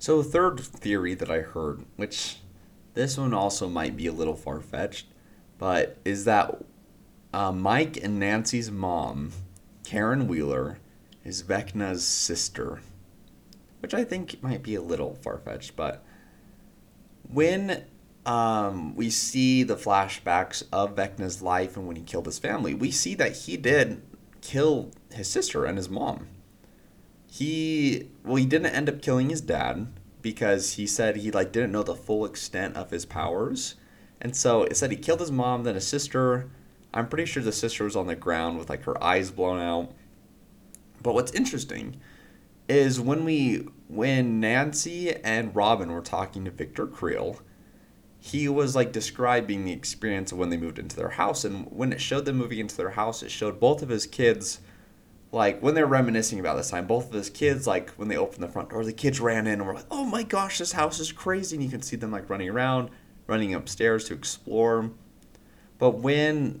So 0.00 0.22
third 0.22 0.58
theory 0.58 1.12
that 1.12 1.30
I 1.30 1.40
heard, 1.40 1.84
which 1.96 2.38
this 2.94 3.18
one 3.18 3.34
also 3.34 3.68
might 3.68 3.98
be 3.98 4.06
a 4.06 4.12
little 4.12 4.34
far 4.34 4.62
fetched, 4.62 5.08
but 5.58 5.98
is 6.06 6.24
that 6.24 6.64
uh, 7.34 7.52
Mike 7.52 7.98
and 7.98 8.18
Nancy's 8.18 8.70
mom, 8.70 9.32
Karen 9.84 10.26
Wheeler, 10.26 10.78
is 11.22 11.42
Vecna's 11.42 12.02
sister, 12.08 12.80
which 13.80 13.92
I 13.92 14.02
think 14.04 14.42
might 14.42 14.62
be 14.62 14.74
a 14.74 14.80
little 14.80 15.16
far 15.16 15.36
fetched, 15.36 15.76
but 15.76 16.02
when 17.30 17.84
um, 18.24 18.96
we 18.96 19.10
see 19.10 19.64
the 19.64 19.76
flashbacks 19.76 20.62
of 20.72 20.96
Vecna's 20.96 21.42
life 21.42 21.76
and 21.76 21.86
when 21.86 21.96
he 21.96 22.02
killed 22.02 22.24
his 22.24 22.38
family, 22.38 22.72
we 22.72 22.90
see 22.90 23.14
that 23.16 23.36
he 23.36 23.58
did 23.58 24.00
kill 24.40 24.92
his 25.12 25.28
sister 25.28 25.66
and 25.66 25.76
his 25.76 25.90
mom. 25.90 26.26
He 27.30 28.08
well, 28.24 28.36
he 28.36 28.44
didn't 28.44 28.74
end 28.74 28.88
up 28.88 29.00
killing 29.00 29.30
his 29.30 29.40
dad 29.40 29.86
because 30.20 30.74
he 30.74 30.86
said 30.86 31.16
he 31.16 31.30
like 31.30 31.52
didn't 31.52 31.72
know 31.72 31.84
the 31.84 31.94
full 31.94 32.24
extent 32.24 32.76
of 32.76 32.90
his 32.90 33.06
powers. 33.06 33.76
And 34.20 34.36
so 34.36 34.64
it 34.64 34.76
said 34.76 34.90
he 34.90 34.96
killed 34.96 35.20
his 35.20 35.30
mom, 35.30 35.62
then 35.62 35.76
his 35.76 35.86
sister. 35.86 36.50
I'm 36.92 37.08
pretty 37.08 37.26
sure 37.26 37.42
the 37.42 37.52
sister 37.52 37.84
was 37.84 37.94
on 37.94 38.08
the 38.08 38.16
ground 38.16 38.58
with 38.58 38.68
like 38.68 38.82
her 38.82 39.02
eyes 39.02 39.30
blown 39.30 39.60
out. 39.60 39.92
But 41.02 41.14
what's 41.14 41.32
interesting 41.32 42.00
is 42.68 43.00
when 43.00 43.24
we 43.24 43.68
when 43.86 44.40
Nancy 44.40 45.14
and 45.14 45.54
Robin 45.54 45.92
were 45.92 46.02
talking 46.02 46.44
to 46.44 46.50
Victor 46.50 46.88
Creel, 46.88 47.40
he 48.18 48.48
was 48.48 48.74
like 48.74 48.90
describing 48.90 49.64
the 49.64 49.72
experience 49.72 50.32
of 50.32 50.38
when 50.38 50.50
they 50.50 50.56
moved 50.56 50.80
into 50.80 50.96
their 50.96 51.10
house 51.10 51.44
and 51.44 51.66
when 51.70 51.92
it 51.92 52.00
showed 52.00 52.24
them 52.24 52.36
moving 52.36 52.58
into 52.58 52.76
their 52.76 52.90
house 52.90 53.22
it 53.22 53.30
showed 53.30 53.58
both 53.58 53.82
of 53.82 53.88
his 53.88 54.06
kids 54.06 54.60
like 55.32 55.60
when 55.60 55.74
they're 55.74 55.86
reminiscing 55.86 56.40
about 56.40 56.56
this 56.56 56.70
time 56.70 56.86
both 56.86 57.08
of 57.08 57.12
his 57.12 57.30
kids 57.30 57.66
like 57.66 57.90
when 57.90 58.08
they 58.08 58.16
opened 58.16 58.42
the 58.42 58.48
front 58.48 58.70
door 58.70 58.84
the 58.84 58.92
kids 58.92 59.20
ran 59.20 59.46
in 59.46 59.54
and 59.54 59.66
were 59.66 59.74
like 59.74 59.86
oh 59.90 60.04
my 60.04 60.22
gosh 60.22 60.58
this 60.58 60.72
house 60.72 60.98
is 60.98 61.12
crazy 61.12 61.56
and 61.56 61.64
you 61.64 61.70
can 61.70 61.82
see 61.82 61.96
them 61.96 62.10
like 62.10 62.28
running 62.28 62.48
around 62.48 62.90
running 63.26 63.54
upstairs 63.54 64.04
to 64.04 64.14
explore 64.14 64.90
but 65.78 65.92
when 65.98 66.60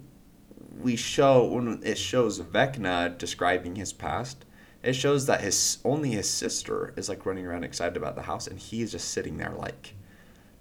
we 0.80 0.96
show 0.96 1.44
when 1.44 1.80
it 1.82 1.98
shows 1.98 2.40
vecna 2.40 3.16
describing 3.18 3.74
his 3.76 3.92
past 3.92 4.44
it 4.82 4.94
shows 4.94 5.26
that 5.26 5.42
his 5.42 5.78
only 5.84 6.10
his 6.10 6.28
sister 6.28 6.94
is 6.96 7.08
like 7.08 7.26
running 7.26 7.44
around 7.44 7.64
excited 7.64 7.96
about 7.96 8.14
the 8.14 8.22
house 8.22 8.46
and 8.46 8.58
he's 8.58 8.92
just 8.92 9.08
sitting 9.08 9.36
there 9.36 9.54
like 9.58 9.94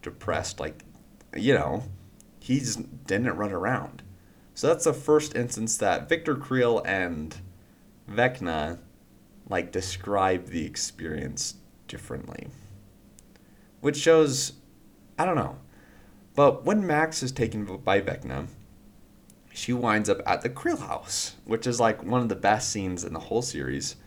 depressed 0.02 0.60
like 0.60 0.84
you 1.36 1.54
know, 1.54 1.84
he 2.40 2.60
just 2.60 3.06
didn't 3.06 3.36
run 3.36 3.52
around. 3.52 4.04
So 4.54 4.68
that's 4.68 4.86
the 4.86 4.94
first 4.94 5.36
instance 5.36 5.78
that 5.78 6.10
Victor 6.10 6.36
Creel 6.36 6.82
and 6.86 7.36
Vecna 8.10 8.80
like 9.48 9.72
describe 9.72 10.48
the 10.48 10.66
experience 10.66 11.56
differently. 11.88 12.48
Which 13.82 13.98
shows 13.98 14.54
I 15.18 15.26
don't 15.26 15.36
know. 15.36 15.58
But 16.36 16.64
when 16.64 16.88
Max 16.88 17.22
is 17.22 17.32
taken 17.32 17.66
by 17.66 18.00
Vecna, 18.00 18.48
she 19.54 19.74
winds 19.74 20.10
up 20.10 20.22
at 20.26 20.42
the 20.42 20.50
Creel 20.50 20.78
house, 20.78 21.36
which 21.44 21.68
is 21.68 21.80
like 21.80 22.04
one 22.04 22.22
of 22.22 22.30
the 22.30 22.36
best 22.36 22.70
scenes 22.70 23.04
in 23.04 23.14
the 23.14 23.20
whole 23.20 23.42
series. 23.42 23.98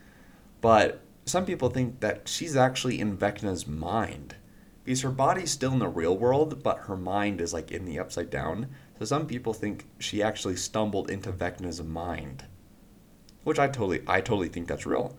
But 0.61 1.02
some 1.26 1.44
people 1.44 1.68
think 1.68 2.00
that 2.00 2.28
she's 2.28 2.56
actually 2.56 3.00
in 3.00 3.16
Vecna's 3.18 3.66
mind 3.66 4.37
because 4.85 5.02
her 5.02 5.11
body's 5.11 5.50
still 5.50 5.73
in 5.73 5.78
the 5.78 5.88
real 5.88 6.16
world, 6.16 6.62
but 6.62 6.78
her 6.78 6.97
mind 6.97 7.40
is 7.40 7.52
like 7.52 7.71
in 7.71 7.85
the 7.85 7.99
upside 7.99 8.30
down. 8.30 8.68
So 8.99 9.04
some 9.04 9.26
people 9.26 9.52
think 9.52 9.87
she 9.99 10.23
actually 10.23 10.56
stumbled 10.56 11.11
into 11.11 11.32
Vecna's 11.32 11.82
mind, 11.82 12.44
which 13.45 13.59
I 13.59 13.67
totally, 13.67 14.03
I 14.07 14.21
totally 14.21 14.49
think 14.49 14.69
that's 14.69 14.87
real. 14.87 15.17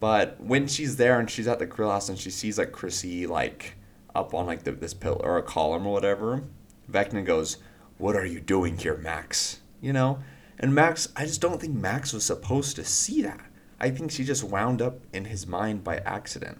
But 0.00 0.40
when 0.40 0.66
she's 0.66 0.96
there 0.96 1.20
and 1.20 1.30
she's 1.30 1.46
at 1.46 1.58
the 1.58 1.66
Creel 1.66 1.90
house 1.90 2.08
and 2.08 2.18
she 2.18 2.30
sees 2.30 2.58
like 2.58 2.72
Chrissy 2.72 3.26
like 3.26 3.74
up 4.14 4.34
on 4.34 4.46
like 4.46 4.64
the, 4.64 4.72
this 4.72 4.94
pillar 4.94 5.22
or 5.22 5.36
a 5.38 5.42
column 5.42 5.86
or 5.86 5.92
whatever, 5.92 6.44
Vecna 6.90 7.24
goes, 7.24 7.58
"What 7.98 8.16
are 8.16 8.24
you 8.24 8.40
doing 8.40 8.78
here, 8.78 8.96
Max?" 8.96 9.60
You 9.80 9.92
know, 9.92 10.20
and 10.58 10.74
Max, 10.74 11.08
I 11.16 11.24
just 11.24 11.40
don't 11.40 11.60
think 11.60 11.74
Max 11.74 12.12
was 12.12 12.24
supposed 12.24 12.76
to 12.76 12.84
see 12.84 13.22
that. 13.22 13.40
I 13.78 13.90
think 13.90 14.10
she 14.10 14.24
just 14.24 14.44
wound 14.44 14.82
up 14.82 15.00
in 15.12 15.26
his 15.26 15.46
mind 15.46 15.84
by 15.84 15.98
accident. 15.98 16.58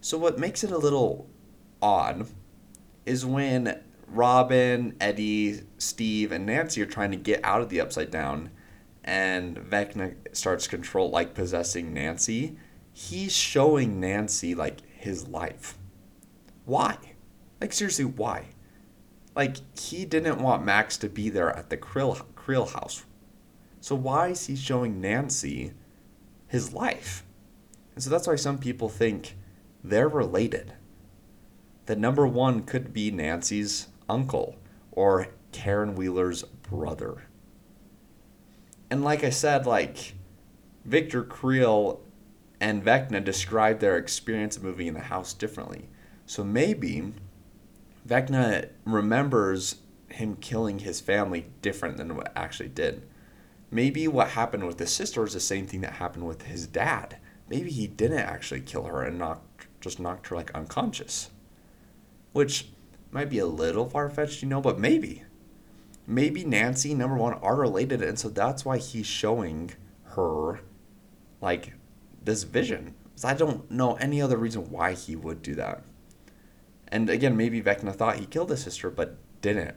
So 0.00 0.16
what 0.16 0.38
makes 0.38 0.62
it 0.62 0.70
a 0.70 0.78
little 0.78 1.28
odd 1.82 2.28
is 3.04 3.26
when 3.26 3.80
Robin, 4.06 4.94
Eddie, 5.00 5.62
Steve, 5.78 6.30
and 6.30 6.46
Nancy 6.46 6.80
are 6.80 6.86
trying 6.86 7.10
to 7.10 7.16
get 7.16 7.40
out 7.44 7.60
of 7.60 7.68
the 7.68 7.80
upside 7.80 8.10
down, 8.10 8.50
and 9.08 9.56
Vecna 9.56 10.14
starts 10.36 10.68
control 10.68 11.08
like 11.08 11.32
possessing 11.32 11.94
Nancy. 11.94 12.58
He's 12.92 13.34
showing 13.34 13.98
Nancy 13.98 14.54
like 14.54 14.82
his 14.86 15.26
life. 15.26 15.78
Why? 16.66 16.98
Like 17.58 17.72
seriously, 17.72 18.04
why? 18.04 18.48
Like 19.34 19.56
he 19.80 20.04
didn't 20.04 20.42
want 20.42 20.62
Max 20.62 20.98
to 20.98 21.08
be 21.08 21.30
there 21.30 21.56
at 21.56 21.70
the 21.70 21.78
Creel 21.78 22.16
Creel 22.36 22.66
house. 22.66 23.06
So 23.80 23.94
why 23.94 24.28
is 24.28 24.44
he 24.44 24.54
showing 24.54 25.00
Nancy 25.00 25.72
his 26.46 26.74
life? 26.74 27.24
And 27.94 28.04
so 28.04 28.10
that's 28.10 28.26
why 28.26 28.36
some 28.36 28.58
people 28.58 28.90
think 28.90 29.36
they're 29.82 30.08
related 30.08 30.74
that 31.86 31.98
number 31.98 32.26
one 32.26 32.62
could 32.62 32.92
be 32.92 33.10
Nancy's 33.10 33.88
uncle 34.06 34.56
or 34.92 35.28
Karen 35.52 35.94
Wheeler's 35.94 36.42
brother. 36.42 37.27
And 38.90 39.04
like 39.04 39.24
I 39.24 39.30
said, 39.30 39.66
like 39.66 40.14
Victor 40.84 41.22
Creel 41.22 42.00
and 42.60 42.84
Vecna 42.84 43.22
described 43.22 43.80
their 43.80 43.96
experience 43.96 44.56
of 44.56 44.62
moving 44.62 44.86
in 44.86 44.94
the 44.94 45.00
house 45.00 45.32
differently. 45.32 45.88
So 46.26 46.42
maybe 46.42 47.12
Vecna 48.06 48.70
remembers 48.84 49.76
him 50.08 50.36
killing 50.36 50.80
his 50.80 51.00
family 51.00 51.46
different 51.62 51.98
than 51.98 52.16
what 52.16 52.32
actually 52.34 52.70
did. 52.70 53.06
Maybe 53.70 54.08
what 54.08 54.28
happened 54.28 54.66
with 54.66 54.78
his 54.78 54.90
sister 54.90 55.24
is 55.24 55.34
the 55.34 55.40
same 55.40 55.66
thing 55.66 55.82
that 55.82 55.94
happened 55.94 56.26
with 56.26 56.42
his 56.42 56.66
dad. 56.66 57.18
Maybe 57.48 57.70
he 57.70 57.86
didn't 57.86 58.18
actually 58.18 58.60
kill 58.62 58.84
her 58.84 59.02
and 59.02 59.18
knocked 59.18 59.66
just 59.80 60.00
knocked 60.00 60.26
her 60.26 60.36
like 60.36 60.50
unconscious 60.54 61.30
which 62.32 62.68
might 63.10 63.30
be 63.30 63.38
a 63.38 63.46
little 63.46 63.88
far 63.88 64.08
fetched, 64.10 64.42
you 64.42 64.48
know, 64.48 64.60
but 64.60 64.78
maybe. 64.78 65.24
Maybe 66.10 66.42
Nancy, 66.42 66.94
number 66.94 67.16
one, 67.16 67.34
are 67.34 67.54
related, 67.54 68.02
and 68.02 68.18
so 68.18 68.30
that's 68.30 68.64
why 68.64 68.78
he's 68.78 69.06
showing 69.06 69.72
her 70.04 70.60
like 71.40 71.74
this 72.24 72.44
vision. 72.44 72.94
I 73.22 73.34
don't 73.34 73.70
know 73.70 73.94
any 73.94 74.22
other 74.22 74.38
reason 74.38 74.70
why 74.70 74.94
he 74.94 75.14
would 75.14 75.42
do 75.42 75.54
that. 75.56 75.84
And 76.88 77.10
again, 77.10 77.36
maybe 77.36 77.60
Vecna 77.60 77.94
thought 77.94 78.16
he 78.16 78.26
killed 78.26 78.48
his 78.50 78.62
sister, 78.62 78.90
but 78.90 79.18
didn't. 79.42 79.76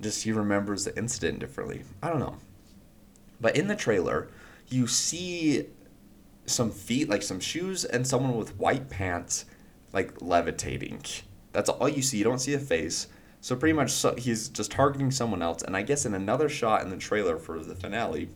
Just 0.00 0.24
he 0.24 0.32
remembers 0.32 0.84
the 0.86 0.96
incident 0.96 1.38
differently. 1.38 1.82
I 2.02 2.08
don't 2.08 2.20
know. 2.20 2.38
But 3.40 3.56
in 3.56 3.68
the 3.68 3.76
trailer, 3.76 4.28
you 4.68 4.86
see 4.86 5.66
some 6.46 6.70
feet, 6.70 7.10
like 7.10 7.22
some 7.22 7.40
shoes, 7.40 7.84
and 7.84 8.06
someone 8.06 8.36
with 8.36 8.58
white 8.58 8.88
pants, 8.88 9.44
like 9.92 10.22
levitating 10.22 11.02
that's 11.52 11.68
all 11.68 11.88
you 11.88 12.02
see. 12.02 12.18
You 12.18 12.24
don't 12.24 12.38
see 12.38 12.54
a 12.54 12.58
face. 12.58 13.08
So 13.40 13.56
pretty 13.56 13.72
much 13.72 13.90
so 13.90 14.14
he's 14.16 14.48
just 14.48 14.70
targeting 14.70 15.10
someone 15.10 15.42
else. 15.42 15.62
And 15.62 15.76
I 15.76 15.82
guess 15.82 16.04
in 16.04 16.14
another 16.14 16.48
shot 16.48 16.82
in 16.82 16.90
the 16.90 16.96
trailer 16.96 17.38
for 17.38 17.58
the 17.58 17.74
finale, 17.74 18.28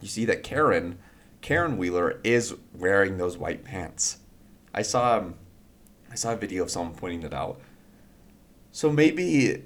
you 0.00 0.08
see 0.08 0.24
that 0.24 0.42
Karen, 0.42 0.98
Karen 1.40 1.76
Wheeler, 1.76 2.20
is 2.24 2.54
wearing 2.74 3.18
those 3.18 3.38
white 3.38 3.64
pants. 3.64 4.18
I 4.74 4.82
saw, 4.82 5.18
um, 5.18 5.34
I 6.10 6.16
saw 6.16 6.32
a 6.32 6.36
video 6.36 6.62
of 6.62 6.70
someone 6.70 6.94
pointing 6.94 7.22
it 7.22 7.34
out. 7.34 7.60
So 8.72 8.90
maybe, 8.90 9.62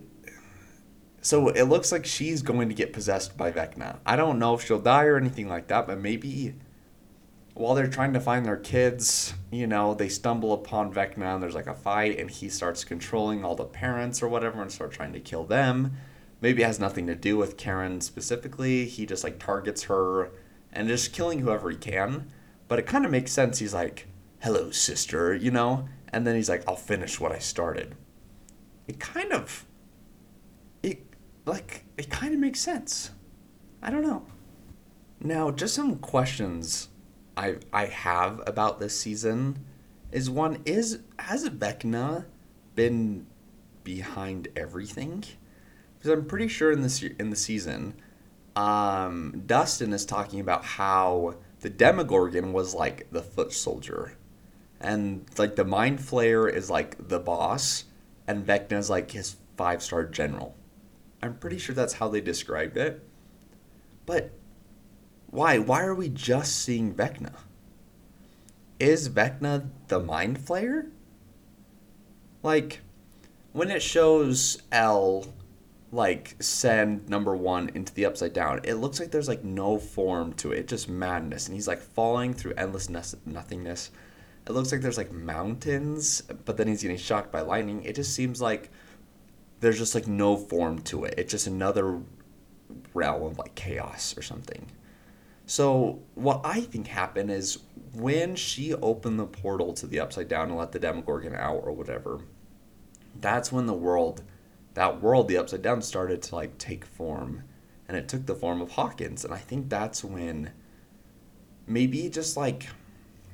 so 1.20 1.48
it 1.48 1.64
looks 1.64 1.90
like 1.90 2.04
she's 2.04 2.42
going 2.42 2.68
to 2.68 2.74
get 2.74 2.92
possessed 2.92 3.36
by 3.36 3.50
Vecna. 3.50 3.98
I 4.04 4.16
don't 4.16 4.38
know 4.38 4.54
if 4.54 4.64
she'll 4.64 4.80
die 4.80 5.04
or 5.04 5.16
anything 5.16 5.48
like 5.48 5.68
that, 5.68 5.86
but 5.86 5.98
maybe 5.98 6.54
while 7.54 7.74
they're 7.74 7.86
trying 7.86 8.12
to 8.12 8.20
find 8.20 8.44
their 8.44 8.56
kids, 8.56 9.34
you 9.50 9.66
know, 9.66 9.94
they 9.94 10.08
stumble 10.08 10.52
upon 10.52 10.92
Vecna 10.92 11.34
and 11.34 11.42
there's 11.42 11.54
like 11.54 11.68
a 11.68 11.74
fight 11.74 12.18
and 12.18 12.28
he 12.28 12.48
starts 12.48 12.84
controlling 12.84 13.44
all 13.44 13.54
the 13.54 13.64
parents 13.64 14.22
or 14.22 14.28
whatever 14.28 14.60
and 14.60 14.72
start 14.72 14.90
trying 14.90 15.12
to 15.12 15.20
kill 15.20 15.44
them. 15.44 15.96
Maybe 16.40 16.62
it 16.62 16.66
has 16.66 16.80
nothing 16.80 17.06
to 17.06 17.14
do 17.14 17.36
with 17.36 17.56
Karen 17.56 18.00
specifically. 18.00 18.86
He 18.86 19.06
just 19.06 19.22
like 19.22 19.38
targets 19.38 19.84
her 19.84 20.32
and 20.72 20.88
just 20.88 21.12
killing 21.12 21.38
whoever 21.38 21.70
he 21.70 21.76
can. 21.76 22.28
But 22.66 22.80
it 22.80 22.86
kind 22.86 23.04
of 23.04 23.12
makes 23.12 23.30
sense. 23.30 23.60
He's 23.60 23.74
like, 23.74 24.08
hello, 24.42 24.72
sister, 24.72 25.32
you 25.32 25.52
know? 25.52 25.88
And 26.08 26.26
then 26.26 26.34
he's 26.34 26.48
like, 26.48 26.64
I'll 26.68 26.76
finish 26.76 27.20
what 27.20 27.30
I 27.30 27.38
started. 27.38 27.94
It 28.88 28.98
kind 28.98 29.32
of, 29.32 29.64
it, 30.82 31.02
like, 31.46 31.84
it 31.96 32.10
kind 32.10 32.34
of 32.34 32.40
makes 32.40 32.60
sense. 32.60 33.12
I 33.80 33.90
don't 33.90 34.02
know. 34.02 34.26
Now, 35.20 35.50
just 35.50 35.74
some 35.74 35.96
questions 35.96 36.88
I 37.36 37.56
I 37.72 37.86
have 37.86 38.42
about 38.46 38.80
this 38.80 38.98
season 38.98 39.64
is 40.12 40.30
one 40.30 40.62
is 40.64 41.00
has 41.18 41.48
Vecna 41.48 42.26
been 42.74 43.26
behind 43.82 44.48
everything? 44.56 45.24
Because 45.98 46.10
I'm 46.10 46.26
pretty 46.26 46.48
sure 46.48 46.70
in 46.70 46.82
this 46.82 47.02
in 47.02 47.30
the 47.30 47.36
season, 47.36 47.94
um, 48.56 49.42
Dustin 49.46 49.92
is 49.92 50.04
talking 50.06 50.40
about 50.40 50.64
how 50.64 51.36
the 51.60 51.70
Demogorgon 51.70 52.52
was 52.52 52.74
like 52.74 53.10
the 53.10 53.22
foot 53.22 53.52
soldier, 53.52 54.16
and 54.80 55.26
like 55.38 55.56
the 55.56 55.64
Mind 55.64 55.98
Flayer 55.98 56.52
is 56.52 56.70
like 56.70 57.08
the 57.08 57.18
boss, 57.18 57.84
and 58.26 58.46
Vecna 58.46 58.78
is 58.78 58.90
like 58.90 59.10
his 59.10 59.36
five 59.56 59.82
star 59.82 60.04
general. 60.04 60.54
I'm 61.22 61.38
pretty 61.38 61.58
sure 61.58 61.74
that's 61.74 61.94
how 61.94 62.08
they 62.08 62.20
described 62.20 62.76
it. 62.76 63.02
But 64.06 64.30
why? 65.34 65.58
Why 65.58 65.82
are 65.82 65.96
we 65.96 66.08
just 66.08 66.62
seeing 66.62 66.94
Vecna? 66.94 67.32
Is 68.78 69.08
Vecna 69.08 69.68
the 69.88 69.98
Mind 69.98 70.38
Flayer? 70.38 70.90
Like, 72.44 72.80
when 73.52 73.68
it 73.68 73.82
shows 73.82 74.62
L, 74.70 75.26
like 75.90 76.36
send 76.38 77.08
number 77.08 77.34
one 77.34 77.68
into 77.74 77.92
the 77.94 78.06
upside 78.06 78.32
down, 78.32 78.60
it 78.62 78.74
looks 78.74 79.00
like 79.00 79.10
there's 79.10 79.26
like 79.26 79.42
no 79.42 79.76
form 79.76 80.34
to 80.34 80.52
it. 80.52 80.60
It's 80.60 80.70
just 80.70 80.88
madness. 80.88 81.46
And 81.46 81.54
he's 81.56 81.66
like 81.66 81.80
falling 81.80 82.32
through 82.32 82.54
endless 82.56 82.88
nothingness. 82.88 83.90
It 84.46 84.52
looks 84.52 84.70
like 84.70 84.82
there's 84.82 84.98
like 84.98 85.10
mountains, 85.10 86.20
but 86.44 86.56
then 86.56 86.68
he's 86.68 86.82
getting 86.82 86.96
shocked 86.96 87.32
by 87.32 87.40
lightning. 87.40 87.82
It 87.82 87.96
just 87.96 88.14
seems 88.14 88.40
like 88.40 88.70
there's 89.58 89.78
just 89.78 89.96
like 89.96 90.06
no 90.06 90.36
form 90.36 90.80
to 90.82 91.04
it. 91.04 91.14
It's 91.18 91.32
just 91.32 91.48
another 91.48 92.00
realm 92.92 93.22
of 93.24 93.38
like 93.38 93.56
chaos 93.56 94.16
or 94.16 94.22
something. 94.22 94.66
So 95.46 96.02
what 96.14 96.40
I 96.44 96.60
think 96.62 96.86
happened 96.86 97.30
is 97.30 97.58
when 97.94 98.34
she 98.34 98.74
opened 98.74 99.18
the 99.18 99.26
portal 99.26 99.72
to 99.74 99.86
the 99.86 100.00
upside 100.00 100.28
down 100.28 100.48
and 100.48 100.58
let 100.58 100.72
the 100.72 100.78
Demogorgon 100.78 101.34
out 101.34 101.62
or 101.64 101.72
whatever, 101.72 102.20
that's 103.20 103.52
when 103.52 103.66
the 103.66 103.74
world, 103.74 104.22
that 104.74 105.00
world, 105.00 105.28
the 105.28 105.36
upside 105.36 105.62
down, 105.62 105.82
started 105.82 106.22
to 106.22 106.34
like 106.34 106.58
take 106.58 106.84
form, 106.84 107.44
and 107.86 107.96
it 107.96 108.08
took 108.08 108.26
the 108.26 108.34
form 108.34 108.60
of 108.60 108.72
Hawkins, 108.72 109.24
and 109.24 109.32
I 109.32 109.38
think 109.38 109.68
that's 109.68 110.02
when 110.02 110.50
maybe 111.66 112.08
just 112.08 112.36
like 112.36 112.66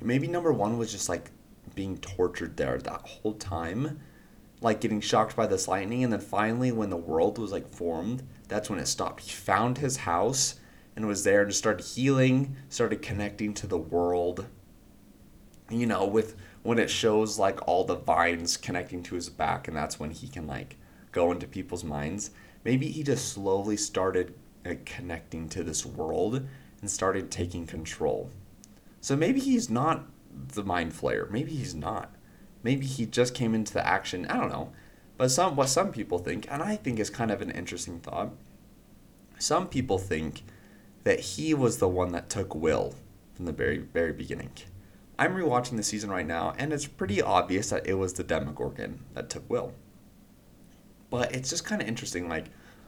maybe 0.01 0.27
number 0.27 0.51
one 0.51 0.77
was 0.77 0.91
just 0.91 1.09
like 1.09 1.31
being 1.75 1.97
tortured 1.97 2.57
there 2.57 2.77
that 2.77 3.01
whole 3.07 3.33
time 3.33 3.99
like 4.61 4.79
getting 4.79 5.01
shocked 5.01 5.35
by 5.35 5.47
this 5.47 5.67
lightning. 5.67 6.03
And 6.03 6.13
then 6.13 6.19
finally 6.19 6.71
when 6.71 6.89
the 6.89 6.97
world 6.97 7.37
was 7.37 7.51
like 7.51 7.67
formed 7.73 8.23
that's 8.47 8.69
when 8.69 8.79
it 8.79 8.87
stopped. 8.87 9.23
He 9.23 9.31
found 9.31 9.77
his 9.77 9.97
house 9.97 10.55
and 10.95 11.07
was 11.07 11.23
there 11.23 11.41
and 11.41 11.49
just 11.49 11.59
started 11.59 11.85
healing 11.85 12.55
started 12.69 13.01
connecting 13.01 13.53
to 13.53 13.67
the 13.67 13.77
world. 13.77 14.47
You 15.69 15.85
know 15.85 16.05
with 16.05 16.35
when 16.63 16.79
it 16.79 16.89
shows 16.89 17.39
like 17.39 17.65
all 17.67 17.83
the 17.83 17.95
vines 17.95 18.57
connecting 18.57 19.01
to 19.03 19.15
his 19.15 19.29
back 19.29 19.67
and 19.67 19.75
that's 19.75 19.99
when 19.99 20.11
he 20.11 20.27
can 20.27 20.45
like 20.45 20.75
go 21.11 21.31
into 21.31 21.47
people's 21.47 21.83
minds 21.83 22.31
maybe 22.63 22.87
he 22.87 23.03
just 23.03 23.29
slowly 23.29 23.75
started 23.75 24.33
connecting 24.85 25.49
to 25.49 25.63
this 25.63 25.85
world 25.85 26.45
and 26.81 26.91
started 26.91 27.31
taking 27.31 27.65
control. 27.65 28.29
So 28.99 29.15
maybe 29.15 29.39
he's 29.39 29.69
not 29.69 30.05
the 30.53 30.63
mind 30.63 30.93
flayer 30.93 31.29
maybe 31.29 31.51
he's 31.51 31.75
not. 31.75 32.13
Maybe 32.63 32.85
he 32.85 33.05
just 33.05 33.33
came 33.33 33.55
into 33.55 33.73
the 33.73 33.85
action 33.85 34.25
i 34.27 34.37
don't 34.37 34.51
know. 34.51 34.71
But 35.17 35.31
some 35.31 35.55
what 35.55 35.69
some 35.69 35.91
people 35.91 36.19
think 36.19 36.47
and 36.51 36.61
i 36.61 36.75
think 36.75 36.99
is 36.99 37.09
kind 37.09 37.31
of 37.31 37.41
an 37.41 37.51
interesting 37.51 37.99
thought. 37.99 38.31
Some 39.39 39.67
people 39.67 39.97
think 39.97 40.43
that 41.03 41.19
he 41.19 41.53
was 41.53 41.77
the 41.77 41.87
one 41.87 42.11
that 42.11 42.29
took 42.29 42.53
will 42.53 42.95
from 43.33 43.45
the 43.45 43.51
very 43.51 43.77
very 43.77 44.13
beginning 44.13 44.51
I'm 45.21 45.35
rewatching 45.35 45.77
the 45.77 45.83
season 45.83 46.09
right 46.09 46.25
now, 46.25 46.55
and 46.57 46.73
it's 46.73 46.87
pretty 46.87 47.21
obvious 47.21 47.69
that 47.69 47.85
it 47.85 47.93
was 47.93 48.13
the 48.13 48.23
Demogorgon 48.23 49.05
that 49.13 49.29
took 49.29 49.47
Will. 49.47 49.71
But 51.11 51.35
it's 51.35 51.51
just 51.51 51.63
kind 51.63 51.79
of 51.79 51.87
interesting, 51.87 52.27
like 52.27 52.45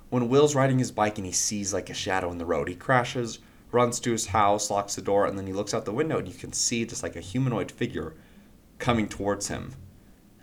when 0.09 0.29
Will's 0.29 0.55
riding 0.55 0.79
his 0.79 0.91
bike 0.91 1.19
and 1.19 1.27
he 1.27 1.31
sees 1.31 1.75
like 1.75 1.91
a 1.91 1.93
shadow 1.93 2.31
in 2.31 2.39
the 2.39 2.45
road, 2.47 2.69
he 2.69 2.73
crashes, 2.73 3.37
runs 3.71 3.99
to 3.99 4.11
his 4.11 4.25
house, 4.25 4.71
locks 4.71 4.95
the 4.95 5.03
door, 5.03 5.27
and 5.27 5.37
then 5.37 5.45
he 5.45 5.53
looks 5.53 5.75
out 5.75 5.85
the 5.85 5.91
window 5.91 6.17
and 6.17 6.27
you 6.27 6.33
can 6.33 6.51
see 6.51 6.83
just 6.85 7.03
like 7.03 7.15
a 7.15 7.21
humanoid 7.21 7.69
figure 7.69 8.15
coming 8.79 9.07
towards 9.07 9.49
him. 9.49 9.75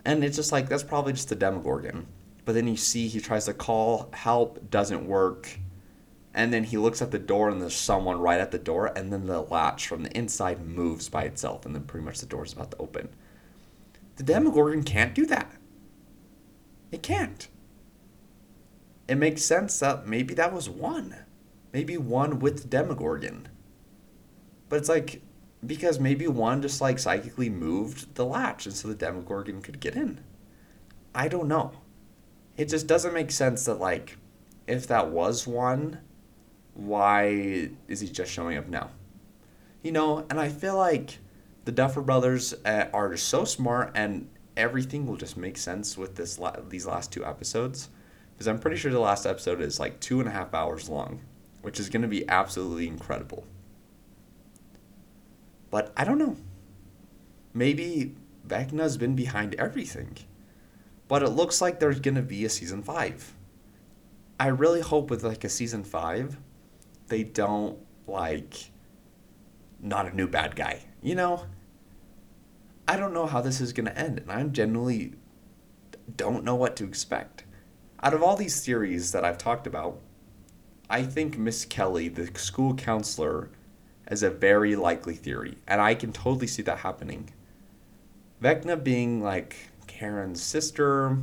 And 0.05 0.23
it's 0.23 0.37
just 0.37 0.53
like 0.53 0.69
that's 0.69 0.83
probably 0.83 1.11
just 1.11 1.27
the 1.27 1.35
Demogorgon. 1.35 2.07
But 2.45 2.55
then 2.55 2.69
you 2.69 2.77
see 2.77 3.09
he 3.09 3.19
tries 3.19 3.47
to 3.47 3.53
call 3.53 4.09
help, 4.13 4.71
doesn't 4.71 5.05
work 5.05 5.49
and 6.33 6.53
then 6.53 6.63
he 6.63 6.77
looks 6.77 7.01
at 7.01 7.11
the 7.11 7.19
door 7.19 7.49
and 7.49 7.61
there's 7.61 7.75
someone 7.75 8.19
right 8.19 8.39
at 8.39 8.51
the 8.51 8.57
door. 8.57 8.91
And 8.95 9.11
then 9.11 9.27
the 9.27 9.41
latch 9.41 9.87
from 9.87 10.03
the 10.03 10.17
inside 10.17 10.65
moves 10.65 11.09
by 11.09 11.23
itself. 11.23 11.65
And 11.65 11.75
then 11.75 11.83
pretty 11.83 12.05
much 12.05 12.19
the 12.19 12.25
door's 12.25 12.53
about 12.53 12.71
to 12.71 12.77
open. 12.77 13.09
The 14.15 14.23
demogorgon 14.23 14.83
can't 14.83 15.13
do 15.13 15.25
that. 15.25 15.51
It 16.91 17.03
can't. 17.03 17.47
It 19.07 19.15
makes 19.15 19.43
sense 19.43 19.77
that 19.79 20.07
maybe 20.07 20.33
that 20.35 20.53
was 20.53 20.69
one. 20.69 21.17
Maybe 21.73 21.97
one 21.97 22.39
with 22.39 22.61
the 22.61 22.67
demogorgon. 22.67 23.49
But 24.69 24.77
it's 24.77 24.89
like 24.89 25.21
because 25.65 25.99
maybe 25.99 26.27
one 26.27 26.61
just 26.61 26.81
like 26.81 26.97
psychically 26.97 27.49
moved 27.49 28.15
the 28.15 28.25
latch. 28.25 28.65
And 28.65 28.75
so 28.75 28.87
the 28.87 28.95
demogorgon 28.95 29.61
could 29.61 29.81
get 29.81 29.95
in. 29.95 30.21
I 31.13 31.27
don't 31.27 31.49
know. 31.49 31.73
It 32.55 32.69
just 32.69 32.87
doesn't 32.87 33.13
make 33.13 33.31
sense 33.31 33.65
that 33.65 33.81
like 33.81 34.17
if 34.65 34.87
that 34.87 35.09
was 35.09 35.45
one 35.45 35.99
why 36.73 37.69
is 37.87 37.99
he 37.99 38.07
just 38.07 38.31
showing 38.31 38.57
up 38.57 38.67
now? 38.67 38.89
You 39.83 39.91
know, 39.91 40.25
and 40.29 40.39
I 40.39 40.49
feel 40.49 40.77
like 40.77 41.17
the 41.65 41.71
Duffer 41.71 42.01
Brothers 42.01 42.53
uh, 42.65 42.85
are 42.93 43.15
so 43.17 43.45
smart, 43.45 43.91
and 43.95 44.29
everything 44.55 45.05
will 45.05 45.17
just 45.17 45.37
make 45.37 45.57
sense 45.57 45.97
with 45.97 46.15
this 46.15 46.39
la- 46.39 46.55
these 46.69 46.85
last 46.85 47.11
two 47.11 47.25
episodes. 47.25 47.89
Because 48.33 48.47
I'm 48.47 48.59
pretty 48.59 48.77
sure 48.77 48.91
the 48.91 48.99
last 48.99 49.25
episode 49.25 49.61
is 49.61 49.79
like 49.79 49.99
two 49.99 50.19
and 50.19 50.27
a 50.27 50.31
half 50.31 50.53
hours 50.53 50.89
long, 50.89 51.21
which 51.61 51.79
is 51.79 51.89
going 51.89 52.01
to 52.01 52.07
be 52.07 52.27
absolutely 52.27 52.87
incredible. 52.87 53.45
But 55.69 55.93
I 55.95 56.03
don't 56.03 56.17
know. 56.17 56.37
Maybe 57.53 58.15
Vecna's 58.47 58.97
been 58.97 59.15
behind 59.15 59.55
everything. 59.55 60.17
But 61.07 61.23
it 61.23 61.29
looks 61.29 61.61
like 61.61 61.79
there's 61.79 61.99
going 61.99 62.15
to 62.15 62.21
be 62.21 62.45
a 62.45 62.49
season 62.49 62.81
5. 62.83 63.35
I 64.39 64.47
really 64.47 64.81
hope 64.81 65.09
with 65.09 65.23
like 65.23 65.43
a 65.43 65.49
season 65.49 65.83
5 65.83 66.37
they 67.11 67.23
don't 67.23 67.77
like 68.07 68.71
not 69.81 70.07
a 70.07 70.15
new 70.15 70.27
bad 70.27 70.55
guy. 70.55 70.79
You 71.01 71.13
know, 71.15 71.45
I 72.87 72.95
don't 72.95 73.13
know 73.13 73.25
how 73.25 73.41
this 73.41 73.59
is 73.59 73.73
going 73.73 73.87
to 73.87 73.97
end, 73.97 74.19
and 74.19 74.31
I 74.31 74.41
genuinely 74.43 75.13
don't 76.15 76.45
know 76.45 76.55
what 76.55 76.77
to 76.77 76.85
expect. 76.85 77.43
Out 78.01 78.13
of 78.13 78.23
all 78.23 78.37
these 78.37 78.65
theories 78.65 79.11
that 79.11 79.25
I've 79.25 79.37
talked 79.37 79.67
about, 79.67 79.99
I 80.89 81.03
think 81.03 81.37
Miss 81.37 81.65
Kelley, 81.65 82.07
the 82.07 82.27
school 82.39 82.75
counselor, 82.75 83.49
is 84.09 84.23
a 84.23 84.29
very 84.29 84.75
likely 84.77 85.15
theory, 85.15 85.57
and 85.67 85.81
I 85.81 85.95
can 85.95 86.13
totally 86.13 86.47
see 86.47 86.61
that 86.63 86.79
happening. 86.79 87.31
Vecna 88.41 88.81
being 88.81 89.21
like 89.21 89.69
Karen's 89.87 90.41
sister, 90.41 91.17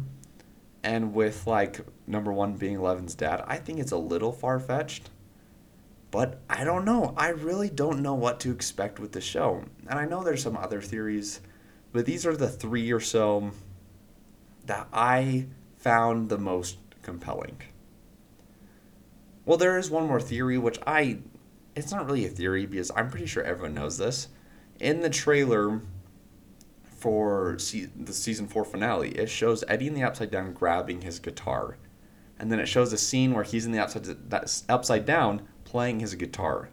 and 0.83 1.15
with 1.15 1.47
like 1.47 1.81
number 2.07 2.33
one 2.33 2.57
being 2.57 2.77
Eleven's 2.77 3.15
dad, 3.15 3.43
I 3.47 3.57
think 3.57 3.79
it's 3.79 3.93
a 3.93 3.99
little 3.99 4.33
far 4.33 4.61
fetched. 4.61 5.09
But 6.11 6.41
I 6.49 6.65
don't 6.65 6.85
know. 6.85 7.13
I 7.17 7.29
really 7.29 7.69
don't 7.69 8.01
know 8.03 8.15
what 8.15 8.41
to 8.41 8.51
expect 8.51 8.99
with 8.99 9.13
the 9.13 9.21
show. 9.21 9.65
And 9.89 9.99
I 9.99 10.07
know 10.07 10.25
there's 10.25 10.43
some 10.43 10.57
other 10.57 10.81
theories, 10.81 11.41
but 11.93 12.07
these 12.07 12.25
are 12.25 12.37
the 12.37 12.49
three 12.49 12.91
or 12.93 13.01
so 13.01 13.51
that 14.65 14.89
I 14.93 15.47
found 15.77 16.29
the 16.29 16.39
most 16.39 16.79
compelling. 17.03 17.61
Well, 19.45 19.59
there 19.59 19.79
is 19.79 19.91
one 19.91 20.07
more 20.07 20.21
theory, 20.21 20.59
which 20.59 20.79
I. 20.87 21.19
It's 21.75 21.93
not 21.93 22.07
really 22.07 22.27
a 22.27 22.31
theory 22.31 22.67
because 22.67 22.91
I'm 22.97 23.09
pretty 23.09 23.27
sure 23.27 23.43
everyone 23.43 23.75
knows 23.75 23.99
this. 23.99 24.29
In 24.81 25.01
the 25.01 25.11
trailer 25.11 25.81
for 26.83 27.57
se- 27.59 27.91
the 27.97 28.13
season 28.13 28.49
4 28.49 28.65
finale, 28.65 29.11
it 29.11 29.31
shows 29.31 29.63
Eddie 29.69 29.87
in 29.87 29.95
the 29.95 30.03
Upside 30.03 30.31
Down 30.31 30.53
grabbing 30.53 31.03
his 31.03 31.19
guitar. 31.19 31.77
And 32.39 32.51
then 32.51 32.61
it 32.61 32.67
shows 32.67 32.93
a 32.93 32.99
scene 32.99 33.33
where 33.33 33.45
he's 33.45 33.65
in 33.65 33.73
the 33.73 33.81
upside, 33.81 34.17
upside 34.69 35.05
down 35.07 35.43
playing 35.69 36.01
his 36.01 36.15
guitar. 36.15 36.71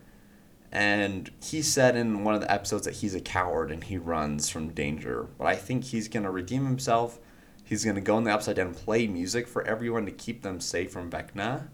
And 0.71 1.31
he 1.43 1.61
said 1.61 1.95
in 1.95 2.23
one 2.23 2.33
of 2.33 2.41
the 2.41 2.51
episodes 2.51 2.85
that 2.85 2.95
he's 2.95 3.13
a 3.13 3.21
coward 3.21 3.71
and 3.71 3.83
he 3.83 3.97
runs 3.97 4.49
from 4.49 4.69
danger. 4.69 5.27
But 5.37 5.47
I 5.47 5.55
think 5.55 5.83
he's 5.83 6.07
going 6.07 6.23
to 6.23 6.31
redeem 6.31 6.65
himself. 6.65 7.19
He's 7.63 7.83
going 7.83 7.95
to 7.95 8.01
go 8.01 8.17
in 8.17 8.23
the 8.23 8.33
upside 8.33 8.55
down 8.55 8.67
and 8.67 8.75
play 8.75 9.07
music 9.07 9.47
for 9.47 9.65
everyone 9.65 10.05
to 10.05 10.11
keep 10.11 10.41
them 10.41 10.59
safe 10.59 10.91
from 10.91 11.09
Vecna. 11.09 11.67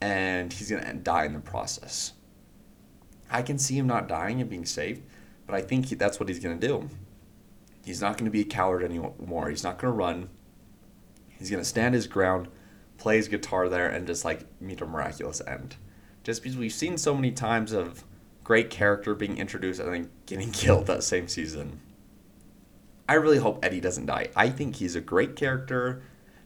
And 0.00 0.52
he's 0.52 0.70
going 0.70 0.84
to 0.84 0.92
die 0.94 1.24
in 1.24 1.32
the 1.32 1.40
process. 1.40 2.12
I 3.30 3.42
can 3.42 3.58
see 3.58 3.78
him 3.78 3.86
not 3.86 4.08
dying 4.08 4.40
and 4.40 4.50
being 4.50 4.66
saved, 4.66 5.02
but 5.46 5.54
I 5.54 5.60
think 5.60 5.86
he, 5.86 5.94
that's 5.94 6.18
what 6.18 6.28
he's 6.28 6.40
going 6.40 6.58
to 6.58 6.66
do. 6.66 6.88
He's 7.84 8.00
not 8.00 8.18
going 8.18 8.24
to 8.26 8.30
be 8.30 8.42
a 8.42 8.44
coward 8.44 8.82
anymore. 8.82 9.48
He's 9.48 9.64
not 9.64 9.78
going 9.78 9.92
to 9.92 9.96
run. 9.96 10.28
He's 11.28 11.50
going 11.50 11.62
to 11.62 11.68
stand 11.68 11.94
his 11.94 12.06
ground, 12.06 12.48
play 12.98 13.16
his 13.16 13.28
guitar 13.28 13.68
there, 13.68 13.88
and 13.88 14.06
just 14.06 14.24
like 14.24 14.46
meet 14.60 14.80
a 14.80 14.86
miraculous 14.86 15.40
end 15.46 15.76
just 16.22 16.42
because 16.42 16.56
we've 16.56 16.72
seen 16.72 16.98
so 16.98 17.14
many 17.14 17.32
times 17.32 17.72
of 17.72 18.04
great 18.44 18.70
character 18.70 19.14
being 19.14 19.38
introduced 19.38 19.80
and 19.80 19.92
then 19.92 20.10
getting 20.26 20.50
killed 20.52 20.86
that 20.86 21.02
same 21.02 21.28
season. 21.28 21.80
I 23.08 23.14
really 23.14 23.38
hope 23.38 23.64
Eddie 23.64 23.80
doesn't 23.80 24.06
die. 24.06 24.28
I 24.36 24.50
think 24.50 24.76
he's 24.76 24.94
a 24.94 25.00
great 25.00 25.34
character, 25.34 26.02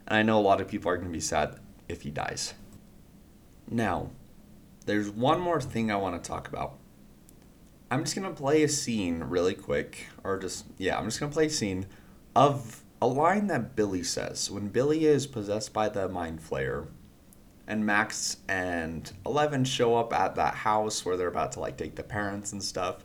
and 0.07 0.17
I 0.17 0.23
know 0.23 0.39
a 0.39 0.41
lot 0.41 0.61
of 0.61 0.69
people 0.69 0.91
are 0.91 0.97
going 0.97 1.09
to 1.09 1.13
be 1.13 1.21
sad 1.21 1.57
if 1.89 2.03
he 2.03 2.11
dies. 2.11 2.55
Now, 3.71 4.11
there's 4.87 5.11
one 5.11 5.41
more 5.41 5.61
thing 5.61 5.91
I 5.91 5.97
want 5.97 6.23
to 6.23 6.27
talk 6.27 6.49
about. 6.49 6.79
I'm 7.91 8.05
just 8.05 8.17
going 8.17 8.29
to 8.29 8.35
play 8.35 8.63
a 8.63 8.69
scene 8.69 9.25
really 9.25 9.55
quick, 9.55 10.07
or 10.23 10.39
just, 10.39 10.65
yeah, 10.79 10.99
I'm 10.99 11.05
just 11.05 11.21
going 11.21 11.31
to 11.31 11.35
play 11.35 11.47
a 11.47 11.51
scene 11.51 11.87
of 12.35 12.83
a 13.01 13.07
line 13.07 13.47
that 13.49 13.77
Billy 13.77 14.03
says. 14.03 14.51
When 14.51 14.69
Billy 14.69 15.05
is 15.05 15.27
possessed 15.27 15.73
by 15.73 15.89
the 15.91 16.09
Mind 16.09 16.41
Flayer, 16.41 16.87
and 17.67 17.85
Max 17.85 18.39
and 18.49 19.11
Eleven 19.25 19.65
show 19.65 19.97
up 19.97 20.13
at 20.13 20.35
that 20.37 20.55
house 20.55 21.05
where 21.05 21.17
they're 21.17 21.29
about 21.29 21.53
to 21.53 21.61
like 21.61 21.77
take 21.77 21.97
the 21.97 22.03
parents 22.03 22.53
and 22.53 22.63
stuff, 22.63 23.05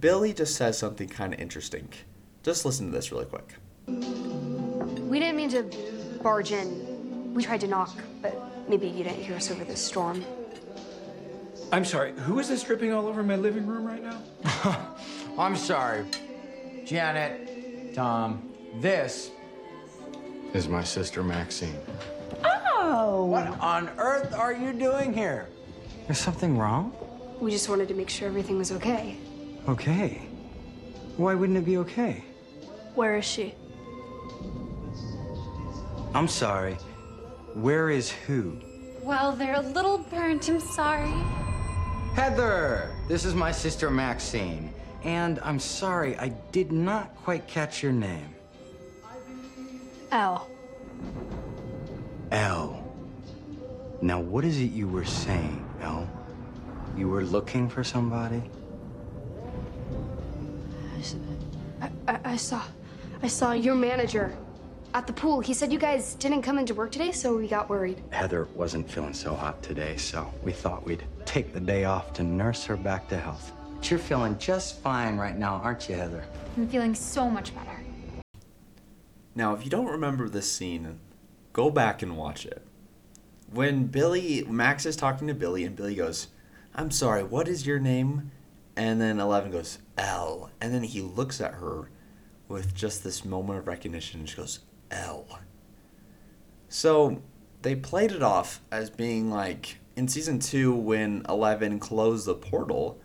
Billy 0.00 0.32
just 0.32 0.56
says 0.56 0.78
something 0.78 1.08
kind 1.08 1.34
of 1.34 1.40
interesting. 1.40 1.88
Just 2.42 2.64
listen 2.64 2.86
to 2.86 2.92
this 2.92 3.12
really 3.12 3.26
quick. 3.26 3.54
We 3.86 5.18
didn't 5.18 5.36
mean 5.36 5.50
to 5.50 5.62
barge 6.22 6.52
in. 6.52 7.34
We 7.34 7.42
tried 7.42 7.60
to 7.60 7.66
knock, 7.66 7.96
but 8.22 8.68
maybe 8.68 8.88
you 8.88 9.04
didn't 9.04 9.22
hear 9.22 9.36
us 9.36 9.50
over 9.50 9.64
the 9.64 9.76
storm. 9.76 10.24
I'm 11.70 11.84
sorry, 11.84 12.12
who 12.20 12.38
is 12.38 12.48
this 12.48 12.62
dripping 12.62 12.92
all 12.92 13.06
over 13.06 13.22
my 13.22 13.36
living 13.36 13.66
room 13.66 13.86
right 13.86 14.02
now? 14.02 14.96
I'm 15.38 15.56
sorry. 15.56 16.06
Janet, 16.84 17.94
Tom, 17.94 18.50
this 18.76 19.30
is 20.54 20.68
my 20.68 20.82
sister 20.82 21.22
Maxine. 21.22 21.76
What 22.88 23.60
on 23.60 23.90
earth 23.98 24.32
are 24.32 24.52
you 24.52 24.72
doing 24.72 25.12
here? 25.12 25.48
There's 26.06 26.18
something 26.18 26.56
wrong? 26.56 26.96
We 27.38 27.50
just 27.50 27.68
wanted 27.68 27.86
to 27.88 27.94
make 27.94 28.08
sure 28.08 28.28
everything 28.28 28.56
was 28.56 28.72
okay. 28.72 29.18
Okay. 29.68 30.22
Why 31.18 31.34
wouldn't 31.34 31.58
it 31.58 31.66
be 31.66 31.76
okay? 31.78 32.24
Where 32.94 33.18
is 33.18 33.26
she? 33.26 33.54
I'm 36.14 36.28
sorry. 36.28 36.74
Where 37.52 37.90
is 37.90 38.10
who? 38.10 38.58
Well, 39.02 39.32
they're 39.32 39.56
a 39.56 39.60
little 39.60 39.98
burnt. 39.98 40.48
I'm 40.48 40.58
sorry. 40.58 41.12
Heather! 42.14 42.90
This 43.06 43.26
is 43.26 43.34
my 43.34 43.52
sister 43.52 43.90
Maxine. 43.90 44.72
And 45.04 45.38
I'm 45.40 45.58
sorry, 45.58 46.16
I 46.16 46.30
did 46.52 46.72
not 46.72 47.14
quite 47.16 47.46
catch 47.46 47.82
your 47.82 47.92
name. 47.92 48.34
Elle. 50.10 50.48
Elle. 52.30 52.77
Now, 54.00 54.20
what 54.20 54.44
is 54.44 54.60
it 54.60 54.70
you 54.70 54.86
were 54.86 55.04
saying, 55.04 55.68
Elle? 55.80 56.08
You 56.96 57.08
were 57.08 57.24
looking 57.24 57.68
for 57.68 57.82
somebody? 57.82 58.42
I, 61.80 61.90
I, 62.06 62.20
I 62.24 62.36
saw, 62.36 62.62
I 63.22 63.26
saw 63.26 63.52
your 63.52 63.74
manager 63.74 64.36
at 64.94 65.06
the 65.08 65.12
pool. 65.12 65.40
He 65.40 65.52
said 65.52 65.72
you 65.72 65.80
guys 65.80 66.14
didn't 66.14 66.42
come 66.42 66.58
into 66.58 66.74
work 66.74 66.92
today, 66.92 67.10
so 67.10 67.36
we 67.36 67.48
got 67.48 67.68
worried. 67.68 68.00
Heather 68.10 68.46
wasn't 68.54 68.88
feeling 68.88 69.14
so 69.14 69.34
hot 69.34 69.62
today, 69.64 69.96
so 69.96 70.32
we 70.44 70.52
thought 70.52 70.84
we'd 70.84 71.02
take 71.24 71.52
the 71.52 71.60
day 71.60 71.84
off 71.84 72.12
to 72.14 72.22
nurse 72.22 72.64
her 72.64 72.76
back 72.76 73.08
to 73.08 73.18
health. 73.18 73.52
But 73.76 73.90
you're 73.90 73.98
feeling 73.98 74.38
just 74.38 74.80
fine 74.80 75.16
right 75.16 75.36
now, 75.36 75.56
aren't 75.56 75.88
you, 75.88 75.96
Heather? 75.96 76.24
I'm 76.56 76.68
feeling 76.68 76.94
so 76.94 77.28
much 77.28 77.54
better. 77.54 77.80
Now, 79.34 79.54
if 79.54 79.64
you 79.64 79.70
don't 79.70 79.86
remember 79.86 80.28
this 80.28 80.50
scene, 80.50 81.00
go 81.52 81.68
back 81.70 82.02
and 82.02 82.16
watch 82.16 82.46
it. 82.46 82.64
When 83.50 83.86
Billy, 83.86 84.44
Max 84.44 84.84
is 84.84 84.96
talking 84.96 85.28
to 85.28 85.34
Billy, 85.34 85.64
and 85.64 85.74
Billy 85.74 85.94
goes, 85.94 86.28
I'm 86.74 86.90
sorry, 86.90 87.24
what 87.24 87.48
is 87.48 87.66
your 87.66 87.78
name? 87.78 88.30
And 88.76 89.00
then 89.00 89.18
Eleven 89.18 89.50
goes, 89.50 89.78
"L." 89.96 90.50
And 90.60 90.72
then 90.72 90.84
he 90.84 91.00
looks 91.00 91.40
at 91.40 91.54
her 91.54 91.90
with 92.46 92.72
just 92.72 93.02
this 93.02 93.24
moment 93.24 93.58
of 93.58 93.66
recognition 93.66 94.20
and 94.20 94.28
she 94.28 94.36
goes, 94.36 94.60
"L." 94.92 95.40
So 96.68 97.22
they 97.62 97.74
played 97.74 98.12
it 98.12 98.22
off 98.22 98.60
as 98.70 98.90
being 98.90 99.30
like 99.30 99.78
in 99.96 100.06
season 100.06 100.38
two 100.38 100.72
when 100.72 101.26
Eleven 101.28 101.80
closed 101.80 102.26
the 102.26 102.34
portal, 102.36 103.00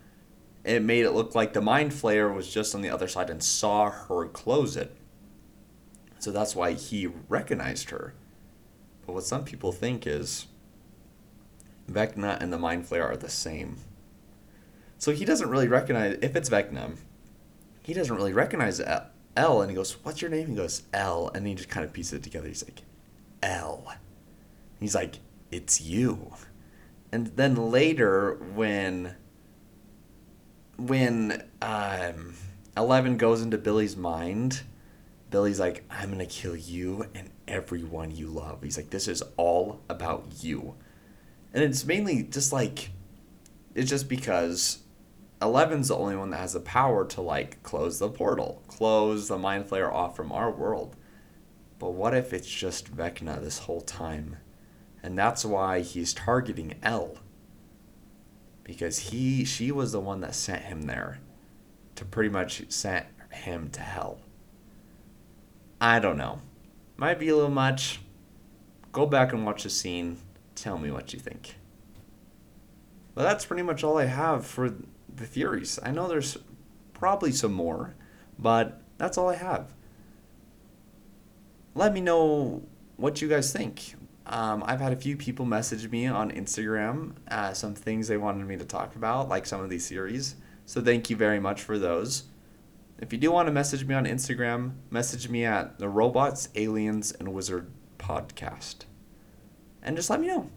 it 0.63 0.83
made 0.83 1.05
it 1.05 1.11
look 1.13 1.33
like 1.33 1.53
the 1.53 1.61
Mind 1.61 1.91
Flayer 1.91 2.31
was 2.33 2.53
just 2.53 2.75
on 2.75 2.83
the 2.83 2.91
other 2.91 3.07
side 3.07 3.31
and 3.31 3.41
saw 3.41 3.89
her 3.89 4.27
close 4.27 4.77
it. 4.77 4.95
So 6.19 6.31
that's 6.31 6.55
why 6.55 6.73
he 6.73 7.07
recognized 7.07 7.89
her. 7.89 8.13
But 9.05 9.13
what 9.13 9.23
some 9.23 9.43
people 9.43 9.71
think 9.71 10.07
is 10.07 10.47
Vecna 11.91 12.41
and 12.41 12.51
the 12.51 12.57
Mind 12.57 12.85
Flayer 12.85 13.05
are 13.05 13.17
the 13.17 13.29
same. 13.29 13.77
So 14.97 15.11
he 15.11 15.25
doesn't 15.25 15.49
really 15.49 15.67
recognize 15.67 16.17
if 16.21 16.35
it's 16.35 16.49
Vecna. 16.49 16.97
He 17.81 17.93
doesn't 17.93 18.15
really 18.15 18.33
recognize 18.33 18.81
L. 19.35 19.61
and 19.61 19.69
he 19.69 19.75
goes, 19.75 19.93
"What's 20.03 20.21
your 20.21 20.31
name?" 20.31 20.47
He 20.47 20.55
goes, 20.55 20.83
L. 20.93 21.29
and 21.35 21.45
he 21.45 21.55
just 21.55 21.69
kind 21.69 21.85
of 21.85 21.91
pieces 21.91 22.13
it 22.13 22.23
together. 22.23 22.47
He's 22.47 22.63
like, 22.63 22.83
"Elle." 23.41 23.95
He's 24.79 24.95
like, 24.95 25.19
"It's 25.51 25.81
you." 25.81 26.33
And 27.11 27.27
then 27.35 27.55
later, 27.55 28.35
when 28.55 29.15
when 30.77 31.43
um, 31.61 32.33
Eleven 32.75 33.17
goes 33.17 33.41
into 33.41 33.57
Billy's 33.57 33.95
mind, 33.95 34.61
Billy's 35.29 35.59
like, 35.59 35.83
I'm 35.89 36.11
gonna 36.11 36.25
kill 36.25 36.55
you 36.55 37.05
and 37.13 37.29
everyone 37.53 38.09
you 38.09 38.27
love. 38.27 38.63
He's 38.63 38.77
like, 38.77 38.89
this 38.89 39.07
is 39.07 39.21
all 39.37 39.79
about 39.87 40.25
you. 40.41 40.73
And 41.53 41.63
it's 41.63 41.85
mainly 41.85 42.23
just 42.23 42.51
like, 42.51 42.89
it's 43.75 43.89
just 43.89 44.09
because 44.09 44.79
Eleven's 45.39 45.89
the 45.89 45.95
only 45.95 46.15
one 46.15 46.31
that 46.31 46.39
has 46.39 46.53
the 46.53 46.59
power 46.59 47.05
to 47.05 47.21
like 47.21 47.61
close 47.61 47.99
the 47.99 48.09
portal, 48.09 48.63
close 48.67 49.27
the 49.27 49.37
Mind 49.37 49.69
Flayer 49.69 49.93
off 49.93 50.15
from 50.15 50.31
our 50.31 50.49
world. 50.49 50.95
But 51.77 51.91
what 51.91 52.15
if 52.15 52.33
it's 52.33 52.49
just 52.49 52.95
Vecna 52.95 53.39
this 53.39 53.59
whole 53.59 53.81
time? 53.81 54.37
And 55.03 55.17
that's 55.17 55.45
why 55.45 55.81
he's 55.81 56.13
targeting 56.13 56.75
L. 56.81 57.17
Because 58.63 58.97
he 58.97 59.45
she 59.45 59.71
was 59.71 59.91
the 59.91 59.99
one 59.99 60.21
that 60.21 60.33
sent 60.33 60.63
him 60.63 60.83
there 60.83 61.19
to 61.95 62.05
pretty 62.05 62.29
much 62.29 62.63
sent 62.69 63.05
him 63.29 63.69
to 63.71 63.81
hell. 63.81 64.21
I 65.79 65.99
don't 65.99 66.17
know. 66.17 66.39
Might 66.97 67.19
be 67.19 67.29
a 67.29 67.35
little 67.35 67.49
much. 67.49 67.99
Go 68.91 69.05
back 69.05 69.33
and 69.33 69.45
watch 69.45 69.63
the 69.63 69.69
scene. 69.69 70.17
Tell 70.55 70.77
me 70.77 70.91
what 70.91 71.13
you 71.13 71.19
think. 71.19 71.55
Well, 73.15 73.25
that's 73.25 73.45
pretty 73.45 73.63
much 73.63 73.83
all 73.83 73.97
I 73.97 74.05
have 74.05 74.45
for 74.45 74.69
the 74.69 75.25
theories. 75.25 75.79
I 75.83 75.91
know 75.91 76.07
there's 76.07 76.37
probably 76.93 77.31
some 77.31 77.53
more, 77.53 77.95
but 78.39 78.81
that's 78.97 79.17
all 79.17 79.29
I 79.29 79.35
have. 79.35 79.73
Let 81.75 81.93
me 81.93 82.01
know 82.01 82.63
what 82.97 83.21
you 83.21 83.27
guys 83.27 83.51
think. 83.51 83.95
Um, 84.25 84.63
I've 84.65 84.79
had 84.79 84.93
a 84.93 84.95
few 84.95 85.17
people 85.17 85.45
message 85.45 85.89
me 85.89 86.07
on 86.07 86.31
Instagram 86.31 87.13
uh, 87.29 87.53
some 87.53 87.75
things 87.75 88.07
they 88.07 88.17
wanted 88.17 88.47
me 88.47 88.55
to 88.57 88.65
talk 88.65 88.95
about, 88.95 89.27
like 89.27 89.45
some 89.45 89.61
of 89.61 89.69
these 89.69 89.85
series. 89.85 90.35
So 90.65 90.81
thank 90.81 91.09
you 91.09 91.15
very 91.15 91.39
much 91.39 91.61
for 91.61 91.77
those. 91.77 92.23
If 92.99 93.11
you 93.11 93.19
do 93.19 93.31
want 93.31 93.47
to 93.47 93.51
message 93.51 93.85
me 93.85 93.95
on 93.95 94.05
Instagram, 94.05 94.73
message 94.89 95.27
me 95.27 95.45
at 95.45 95.79
the 95.79 95.89
Robots, 95.89 96.49
Aliens, 96.55 97.11
and 97.11 97.33
Wizard 97.33 97.71
podcast. 97.97 98.85
And 99.81 99.97
just 99.97 100.09
let 100.09 100.21
me 100.21 100.27
know. 100.27 100.49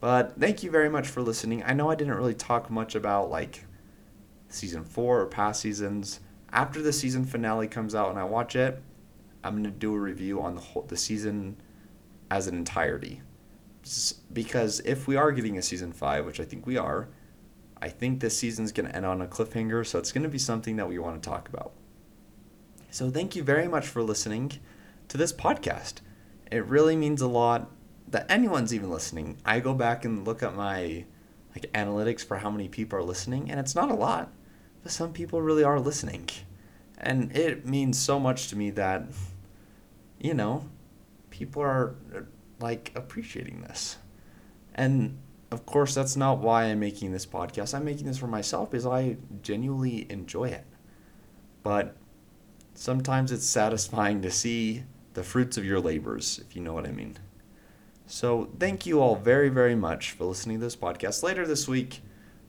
But 0.00 0.34
thank 0.38 0.62
you 0.62 0.70
very 0.70 0.88
much 0.88 1.06
for 1.06 1.22
listening. 1.22 1.62
I 1.64 1.72
know 1.72 1.90
I 1.90 1.94
didn't 1.94 2.14
really 2.14 2.34
talk 2.34 2.70
much 2.70 2.94
about 2.94 3.30
like 3.30 3.64
season 4.48 4.84
four 4.84 5.20
or 5.20 5.26
past 5.26 5.60
seasons. 5.60 6.20
After 6.52 6.82
the 6.82 6.92
season 6.92 7.24
finale 7.24 7.68
comes 7.68 7.94
out 7.94 8.10
and 8.10 8.18
I 8.18 8.24
watch 8.24 8.56
it, 8.56 8.82
I'm 9.42 9.56
gonna 9.56 9.70
do 9.70 9.94
a 9.94 9.98
review 9.98 10.40
on 10.40 10.54
the 10.54 10.60
whole 10.60 10.82
the 10.82 10.96
season 10.96 11.56
as 12.30 12.46
an 12.46 12.54
entirety. 12.54 13.22
Because 14.32 14.80
if 14.80 15.06
we 15.06 15.16
are 15.16 15.30
getting 15.30 15.58
a 15.58 15.62
season 15.62 15.92
five, 15.92 16.24
which 16.24 16.40
I 16.40 16.44
think 16.44 16.66
we 16.66 16.76
are, 16.76 17.08
I 17.84 17.90
think 17.90 18.20
this 18.20 18.38
season's 18.38 18.72
going 18.72 18.88
to 18.88 18.96
end 18.96 19.04
on 19.04 19.20
a 19.20 19.26
cliffhanger, 19.26 19.86
so 19.86 19.98
it's 19.98 20.10
going 20.10 20.22
to 20.22 20.30
be 20.30 20.38
something 20.38 20.76
that 20.76 20.88
we 20.88 20.98
want 20.98 21.22
to 21.22 21.28
talk 21.28 21.50
about. 21.50 21.72
So 22.90 23.10
thank 23.10 23.36
you 23.36 23.42
very 23.42 23.68
much 23.68 23.86
for 23.86 24.02
listening 24.02 24.52
to 25.08 25.18
this 25.18 25.34
podcast. 25.34 25.96
It 26.50 26.64
really 26.64 26.96
means 26.96 27.20
a 27.20 27.28
lot 27.28 27.70
that 28.08 28.24
anyone's 28.30 28.72
even 28.72 28.88
listening. 28.88 29.36
I 29.44 29.60
go 29.60 29.74
back 29.74 30.06
and 30.06 30.26
look 30.26 30.42
at 30.42 30.54
my 30.54 31.04
like 31.54 31.70
analytics 31.74 32.24
for 32.24 32.38
how 32.38 32.50
many 32.50 32.68
people 32.68 32.98
are 32.98 33.02
listening, 33.02 33.50
and 33.50 33.60
it's 33.60 33.74
not 33.74 33.90
a 33.90 33.94
lot, 33.94 34.32
but 34.82 34.90
some 34.90 35.12
people 35.12 35.42
really 35.42 35.62
are 35.62 35.78
listening. 35.78 36.30
And 36.96 37.36
it 37.36 37.66
means 37.66 37.98
so 37.98 38.18
much 38.18 38.48
to 38.48 38.56
me 38.56 38.70
that 38.70 39.02
you 40.18 40.32
know, 40.32 40.64
people 41.28 41.60
are 41.60 41.96
like 42.60 42.92
appreciating 42.94 43.60
this. 43.60 43.98
And 44.74 45.18
of 45.54 45.64
course, 45.64 45.94
that's 45.94 46.16
not 46.16 46.40
why 46.40 46.64
I'm 46.64 46.80
making 46.80 47.12
this 47.12 47.24
podcast. 47.24 47.74
I'm 47.74 47.84
making 47.84 48.06
this 48.06 48.18
for 48.18 48.26
myself 48.26 48.70
because 48.70 48.86
I 48.86 49.16
genuinely 49.42 50.06
enjoy 50.10 50.48
it. 50.48 50.66
But 51.62 51.96
sometimes 52.74 53.32
it's 53.32 53.46
satisfying 53.46 54.20
to 54.22 54.30
see 54.30 54.84
the 55.14 55.22
fruits 55.22 55.56
of 55.56 55.64
your 55.64 55.80
labors, 55.80 56.40
if 56.46 56.54
you 56.54 56.62
know 56.62 56.74
what 56.74 56.86
I 56.86 56.90
mean. 56.90 57.16
So, 58.06 58.50
thank 58.58 58.84
you 58.84 59.00
all 59.00 59.16
very, 59.16 59.48
very 59.48 59.74
much 59.74 60.10
for 60.10 60.24
listening 60.26 60.58
to 60.58 60.64
this 60.64 60.76
podcast. 60.76 61.22
Later 61.22 61.46
this 61.46 61.66
week, 61.66 62.02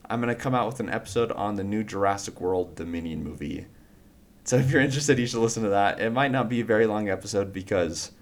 I'm 0.08 0.20
going 0.20 0.34
to 0.34 0.40
come 0.40 0.54
out 0.54 0.66
with 0.66 0.80
an 0.80 0.90
episode 0.90 1.32
on 1.32 1.54
the 1.54 1.64
new 1.64 1.82
Jurassic 1.82 2.40
World 2.40 2.74
Dominion 2.74 3.24
movie. 3.24 3.66
So 4.44 4.56
if 4.56 4.70
you're 4.70 4.82
interested, 4.82 5.18
you 5.18 5.26
should 5.26 5.40
listen 5.40 5.64
to 5.64 5.70
that. 5.70 6.00
It 6.00 6.10
might 6.12 6.30
not 6.30 6.48
be 6.48 6.60
a 6.60 6.64
very 6.64 6.86
long 6.86 7.08
episode 7.08 7.52
because, 7.52 8.12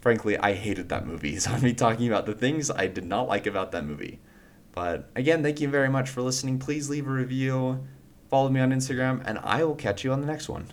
frankly, 0.00 0.36
I 0.38 0.54
hated 0.54 0.88
that 0.88 1.06
movie. 1.06 1.38
So 1.40 1.50
I'm 1.50 1.60
be 1.60 1.74
talking 1.74 2.08
about 2.08 2.26
the 2.26 2.34
things 2.34 2.70
I 2.70 2.86
did 2.86 3.04
not 3.04 3.28
like 3.28 3.46
about 3.46 3.72
that 3.72 3.84
movie. 3.84 4.20
But 4.72 5.10
again, 5.16 5.42
thank 5.42 5.60
you 5.60 5.68
very 5.68 5.88
much 5.88 6.08
for 6.08 6.22
listening. 6.22 6.58
Please 6.58 6.88
leave 6.88 7.06
a 7.06 7.10
review, 7.10 7.86
follow 8.30 8.48
me 8.48 8.60
on 8.60 8.70
Instagram, 8.70 9.22
and 9.24 9.38
I 9.42 9.64
will 9.64 9.74
catch 9.74 10.04
you 10.04 10.12
on 10.12 10.20
the 10.20 10.26
next 10.26 10.48
one. 10.48 10.68